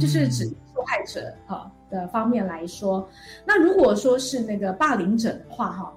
[0.01, 3.07] 就是指受害者哈的方面来说。
[3.45, 5.93] 那如果说是那个霸凌者的话哈，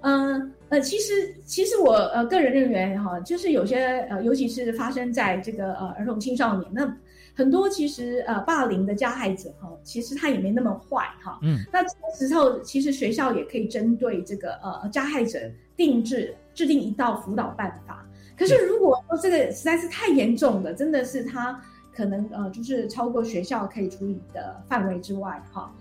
[0.00, 0.50] 嗯呃，
[0.80, 6.96] 其实其实我呃个人认为哈，就是有些呃，尤其是发生在这个呃儿童青少年那。
[7.34, 11.38] 很多其实呃霸凌的加害者哈，其实他也没那么坏哈。
[11.42, 15.38] 嗯，那这个时候其实学校也可以针对这个呃加害者
[15.76, 18.04] 定制制定一道辅导办法。
[18.36, 21.62] 可是如果说这个实在是太严重的，真的是他
[21.94, 25.72] 可能呃就是超过学校可以处理的范围之外哈，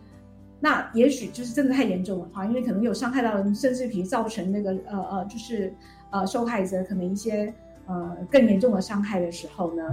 [0.59, 5.73] 那也许就是真的太严重了哈，因为可能有伤害到人，甚至于造成那个呃呃就是
[6.09, 7.53] 呃受害者可能一些
[7.85, 9.83] 呃更严重的伤害的时候呢。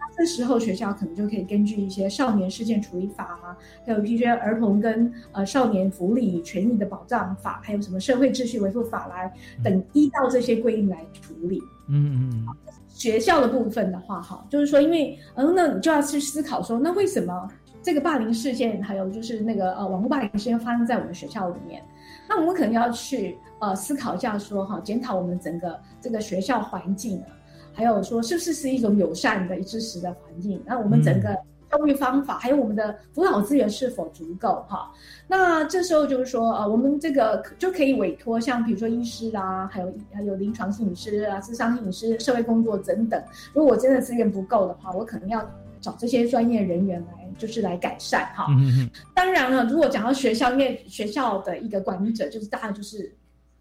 [0.00, 3.56] 那这时候学校可能就可以根据一些少年事件处理法啊，
[3.86, 11.60] 还有一些儿童跟呃少年福利权益的保障法，还有什么社会秩序维护法来等依照这些规定来处理。
[11.88, 12.46] 嗯嗯。
[12.88, 17.48] 学校的部分的话，哈，就是说，因为嗯，那你就要去思考说，那为什么
[17.88, 21.82] 这个霸凌事件，还有就是那个呃网络霸凌事件发生在我们学校里面？
[22.28, 27.28] 那我们可能要去呃思考一下说，哈，检讨我们整个这个学校环境啊。
[27.72, 30.62] 还有说，是不是是一种友善的、支持的环境？
[30.66, 31.34] 那我们整个
[31.70, 34.66] 教育方法，还有我们的辅导资源是否足够？
[34.68, 34.92] 哈，
[35.26, 43.18] 那这时候就是说，呃，我们这个就可以委托像比如说医师啦，还有还有临床心理师啊、智商心理师、社会工作等等。
[43.54, 45.42] 如果我真的资源不够的话，我可能要
[45.80, 48.26] 找这些专业人员来，就是来改善。
[48.34, 53.14] 哈，嗯当然了，如果讲到学校，因为学校的一个管理者就是大概就是。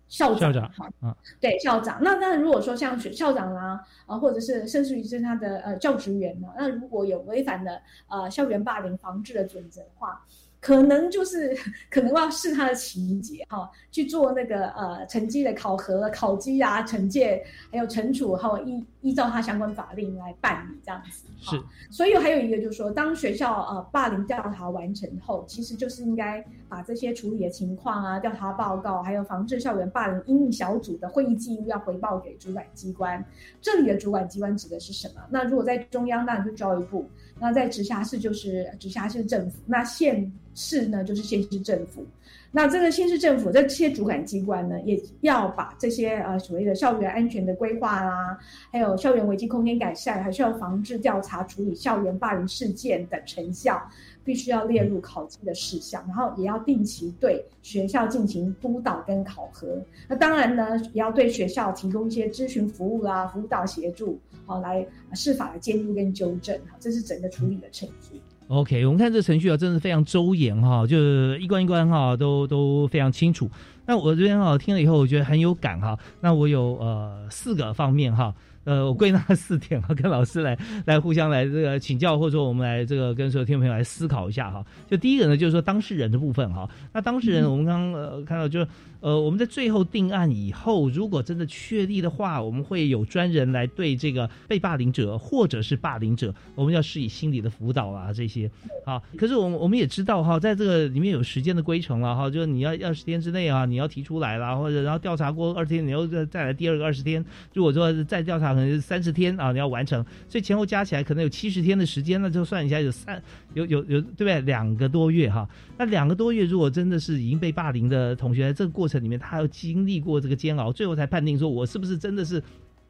[0.09, 1.99] 校长，哈，啊，对，校长。
[2.01, 10.25] 那那如果说像学校长啦，啊，或者是甚至于是他的呃教职员呢，那如果有违反的呃校园霸凌防治的准则的话。
[10.67, 11.57] 可能就是
[11.89, 17.41] 可能要视他的情节哈，去做那个呃成绩的考核、考绩啊、惩戒，
[17.71, 21.25] 还有惩处，还有依依照他相关法令来办理这样子。
[21.39, 21.55] 是，
[21.89, 33.23] 所以还有一个就是说，当学校呃霸凌调查完成后，其实就是应该把这些处理的情况啊、调查报告，还有防治校园霸凌应应小组的会议记录要回报给主管机关。
[33.61, 35.21] 这里的主管机关指的是什么？
[35.29, 37.07] 那如果在中央，当然是教育部。
[37.39, 42.03] 那在直辖市就是直辖市政府，那县是呢就是县市政府。
[42.49, 48.39] 那这个县市政府这些主管机关呢，也要把这些呃所谓的校园安全的规划啦，
[48.71, 53.79] 还有校园危机空间改善，还需要防治调查处理校园霸凌事件的成效，
[54.23, 59.79] 必须要列入考绩的事项，然后也要定期对学校进行督导跟考核。
[60.07, 64.17] 那当然呢，也要对学校提供一些咨询服务啦、辅导协助。
[64.45, 68.21] 好，来司法的监督跟纠正，这是整个处理的程序。
[68.47, 73.49] OK，我们看这程序啊，真的非常周延哈，就是一关一关哈，都都非常清楚。
[73.85, 75.97] 那我这边哈听了以后，我觉得很有感哈。
[76.21, 78.33] 那我有呃四个方面哈。
[78.67, 84.65] 呃，我归纳四点哈， 跟老师来来互相来这个请教，或者说我们来这个跟所有听众朋友来思考一下哈。
[84.91, 86.69] 就第一个呢，就是说当事人的部分哈。
[86.93, 88.67] 那当事人，我们刚刚呃看到，就是
[88.99, 98.51] 呃我们在最后定案以后，如果真的确立的话，我们会有专人来对这个被霸凌者或者是霸凌者，我们要施以心理的辅导啊这些。
[98.85, 107.23] 好，可是我们我们也知道哈，在这个里面有时间的规程了哈，就是你要二十天之内啊，你要提出来了，或者然后调查过二十天，你又再再来第二个二十天。
[107.53, 108.56] 如果说再调查。
[108.57, 113.21] 可能三十天啊，你要完成，所以前后加起来可能有七十天的时间，那就算一下有三
[113.53, 114.41] 有有有对不对？
[114.41, 115.47] 两个多月哈，
[115.77, 122.41] 那两个多月如果真的是已经被霸凌的同学，在这个过程里面他要经历过这个煎熬，最后才判定说我是不是真的是。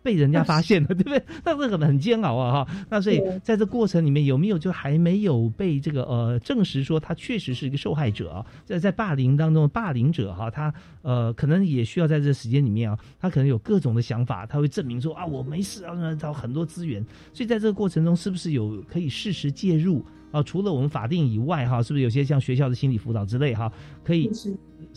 [0.03, 1.21] 被人家发现了，对不对？
[1.43, 2.85] 那这个很煎熬啊，哈。
[2.89, 8.45] 那所以在这过程里面有没有就还没有被这个呃证实说他确实是一个受害者啊？
[8.65, 17.05] 在在霸凌当中，霸凌者哈，他呃可能也需要在这时间里面啊，他可能有各种的想法，他会证明说啊我没事啊，找很多资源。
[17.33, 20.41] 所以在这个过程中，是不是有可以适时介入啊？
[20.43, 23.71] 除了我们法定以外哈，是不是有些像学校的心理辅导之类哈，
[24.03, 24.29] 可以？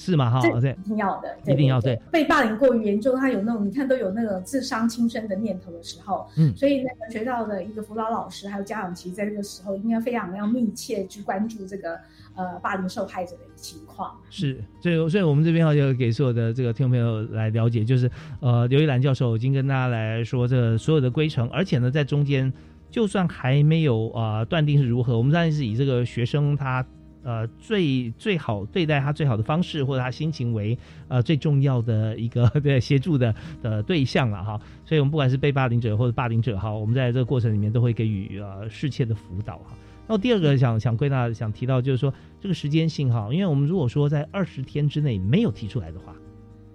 [0.01, 0.31] 是吗？
[0.31, 1.95] 哈，对，一定要的，一定要对。
[2.11, 11.99] 被霸凌过于严重，他有那种你看都有那种自伤轻生的念头的时候，嗯，所以那个学校的一个辅导老师还有家长，其实在这个时候应该非常要密切去关注这个
[12.35, 14.17] 呃霸凌受害者的情况。
[14.31, 22.51] 是，所以所以我们这边要就给所有的这个听众朋友来了解，就是呃刘一兰教授已经跟大家来说这所有的规程，而且呢在中间
[22.91, 26.83] 就算还没有啊断定是如何，我们当然是以这个学生他。
[27.23, 30.77] 呃，最最好对待他最好的方式，或者他心情为
[31.09, 34.61] 呃最重要的一个 对协助的的对象了哈。
[34.85, 39.77] 所以，我们不管是被霸凌者或者霸凌者哈，我们在这个过程里面都会给予呃适切的辅导哈。
[40.09, 46.15] 那第二个想想归纳想提到就是说这个时间性哈，因为我们如果说在二十天之内没有提出来的话，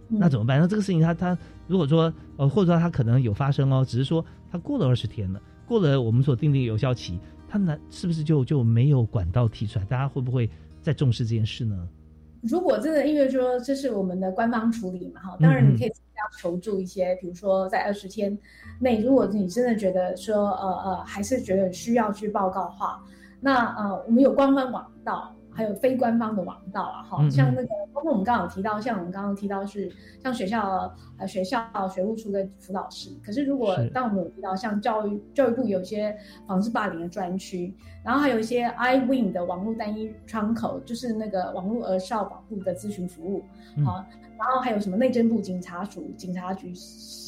[0.08, 0.60] 那怎么办？
[0.60, 1.38] 那这个事情他他
[1.68, 5.42] 如果说呃或者说他可能有发生哦，只是说他过了二十天了。
[5.68, 9.86] 过了我们所定的有效期，他难是不是就就没有管道提出来？
[9.86, 10.50] 大家会不会
[10.82, 11.88] 再重视这件事呢？
[12.42, 18.38] 如果真的因为说这是我们的官方处理嘛，哈，当然你可以要求助一些，比如说在二十天
[18.80, 23.04] 内，如果你真的觉得说呃呃还是觉得需要去报告的话，
[23.40, 25.36] 那呃我们有官方网道。
[25.56, 29.90] 还有非官方的网道啊，哈，像那个，包括我们刚刚有提到，像我们刚刚提到是
[30.22, 33.10] 像学校呃学校学务处的辅导室。
[33.24, 43.42] 可是如果当我们有提到像教育教育部有些防治霸凌的专区，然后还有一些 iWin 的网络单一窗口，就是那个网络儿少保护的咨询服务，
[43.86, 44.06] 好，
[44.38, 46.74] 然后还有什么内政部警察署警察局。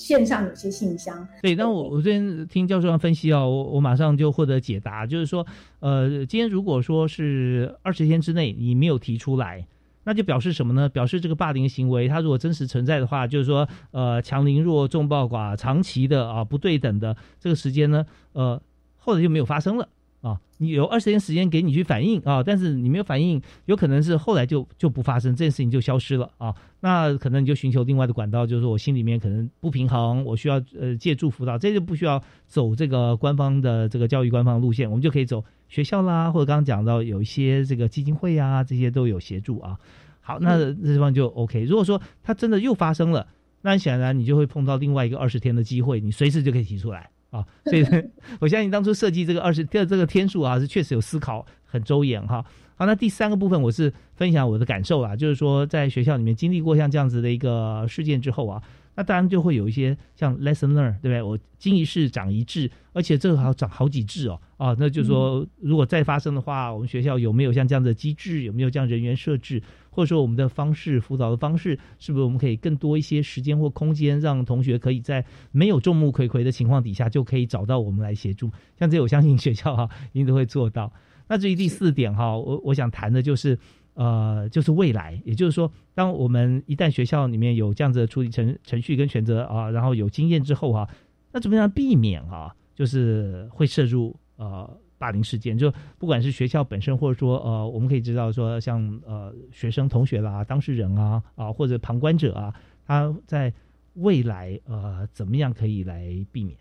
[0.07, 5.45] 线上有些信箱，对，但我我这边听教授分析啊，我我马上就获得解答，就是说，
[5.81, 9.67] 呃，今天如果说是二十天之内你没有提出来，
[10.05, 10.87] 那就表示什么呢？
[10.87, 18.61] 表示这个霸凌行为它如果真实存在的话，就是说，呃，强凌弱、众暴寡、长期的啊不对等的这个时间呢，呃，
[18.95, 19.89] 后来就没有发生了。
[20.21, 26.53] 啊，你有二十天时间给你去反应啊，但是你没有反应，有可能是后来就就不发生这件事情就消失了啊。
[26.79, 39.77] 那可能你就寻求另外的管道，就是说我心里面可能不平衡，我需要呃借助辅导，这就不需要走这个官方的这个教育官方路线，我们就可以走学校啦，或者刚刚讲到有一些这个基金会啊，这些都有协助啊。
[40.21, 41.63] 好，那这地方就 OK。
[41.63, 43.27] 如果说它真的又发生了，
[43.61, 47.09] 那显然你就会碰到另外一个二十天的机会，你随时就可以提出来。
[47.31, 47.85] 啊，所以
[48.39, 52.45] 我相信当初设计这个二十这这个天数啊，是确实有思考很周延哈。
[52.75, 58.61] 好，那第三个部分我是分享我的感受啦，就是说在学校里面经历过像这样子的一个事件之后啊。
[58.97, 61.21] 那当然就会有一些像 lesson learn，对不对？
[61.21, 64.41] 我经一事长一智，而且这个还要长好几智哦。
[64.57, 68.41] 啊，那就是说，如果再发生的话，我们学校有没有像这样的机制？
[68.41, 69.61] 有没有这样人员设置？
[69.91, 78.49] 或者说我们的方式辅导的方式，是不是我们可以更多一些时间或空间，让同学可以在没有众目睽睽的情况底下，就可以找到我们来协助？
[78.79, 80.91] 像这，我相信学校哈一定都会做到。
[81.27, 83.59] 那至于第四点哈，我我想谈的就是。
[83.97, 90.87] 呃，就是未来，也就是说，当我们一旦学校里面有这样子的处理程程序跟选择啊，然后有经验之后哈，
[91.31, 94.69] 那怎么样避免啊，就是会涉入呃
[94.99, 95.57] 霸凌事件？
[95.57, 102.53] 就不管是学校本身，或者说呃，我们可以知道说，像呃学生、同学啦、当事人啊啊，或者旁观者啊，
[102.85, 103.51] 他在
[103.95, 106.55] 未来呃怎么样可以来避免？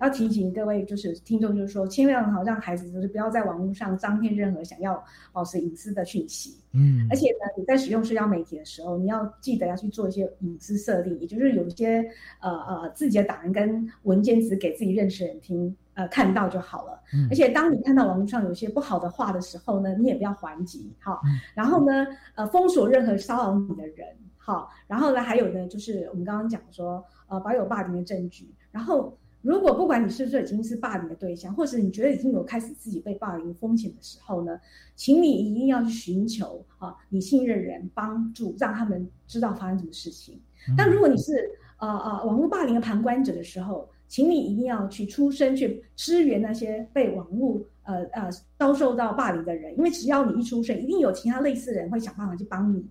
[0.00, 6.58] 要提醒各位，就是听众，就是说，千万好让孩子就是不要在网络上张贴任何想要保持隐私的讯息。
[6.72, 12.02] 嗯，而且呢，你在使用社交媒体的时候，你要记得要去做一些隐私设定，也就是有一些
[12.40, 17.02] 呃呃自己的档案跟文件只给自己认识人听，呃看到就好了。
[17.12, 21.20] 嗯，而且当你看到网络上有些不好的话的时候呢，你也不要还击，好。
[21.54, 24.70] 然后呢，呃，封锁任何骚扰你的人，好。
[24.86, 29.14] 然后呢，还有呢，就是我们刚刚讲说，呃，保有霸凌的证据，然后。
[29.42, 34.60] 如果不管你是不是已经是霸凌的对象，或者你觉得已经有开始自己被霸凌风险的时候呢，
[34.94, 40.38] 请你一定要去寻求啊，你信任人帮助，让他们知道发生什么事情。
[40.76, 48.28] 但如果你是呃呃网络霸凌的旁观者的时候，请你一定要去出声去支援那些被网络呃呃
[48.58, 52.84] 遭受到霸凌的人，因为只要你一出声，一定有其他类似的人会想办法去帮你。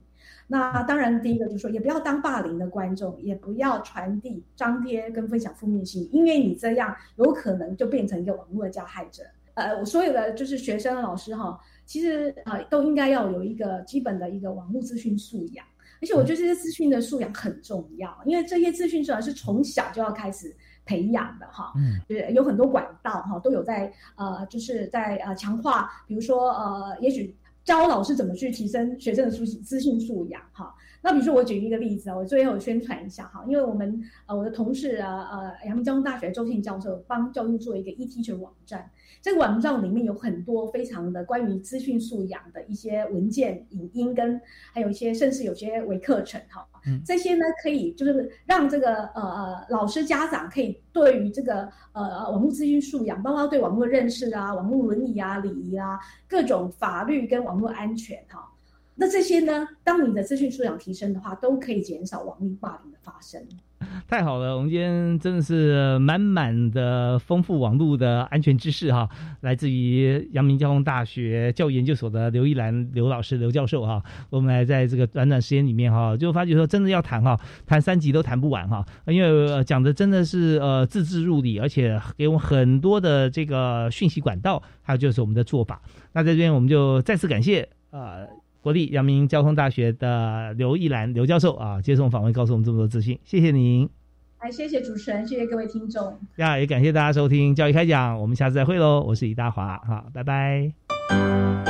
[0.51, 9.21] 那当然，第一个就是说，也不要当霸凌的观众，也不要传递、张贴跟分享负面信息，因为你这样有可能就变成一个网络的加害者。
[9.53, 15.63] 呃，我所有的就是学生、老师哈，其实啊都应该要有一个基本的一个网络资讯素养，
[16.01, 20.51] 而且我觉得这些资讯的素养很重要，因为这些资讯素养是从小就要开始
[20.83, 21.73] 培养的哈。
[21.77, 27.37] 嗯，就是有很多管道哈，都有在呃，就是在呃强化，比如说呃，也许。
[27.69, 30.73] 教老师怎么去提升学生的素资讯素养哈？
[31.01, 38.89] 那比如说我举一个例子啊，我最后宣传一下哈，因为我们呃我的同事啊呃阳明交通大学周庆教授帮教育做一个 eTeacher 网站。
[39.21, 44.39] 这个网站里面有很多非常的关于资讯素养的一些文件、影音，跟
[44.73, 46.65] 还有一些甚至有些微课程哈。
[47.05, 58.49] 这些呢可以就是让这个呃呃老师家长可以对于这个呃网络资讯素养，包括对网络认识啊、网络伦理啊、礼仪啊、各种法律跟网络安全哈。
[58.99, 63.41] 那这些呢，当你的资讯素养提升的话，都可以减少网络霸凌的发生。
[64.09, 69.07] 太好了，我们今天真的是满满的丰富网络的安全知识哈，
[69.39, 85.81] 来自于阳明交通大学教育研究所的刘一兰刘老师刘教授哈，我们来在这个短短时间里面哈，就发觉说真的要谈哈，谈三集都谈不完哈，因为讲的真的是呃字字入理，而且给我们很多的这个讯息管道，还有就是我们的做法。
[86.11, 88.27] 那在这边我们就再次感谢呃。
[88.61, 93.89] 国立阳明交通大学的刘一兰刘教授啊，接受访问，告诉我们这么多资讯，谢谢您。
[94.39, 96.17] 哎，谢谢主持人，谢谢各位听众。
[96.37, 99.01] 呀，也感谢大家收听教育开讲，我们下次再会喽。
[99.01, 101.68] 我是李大华，好，拜拜。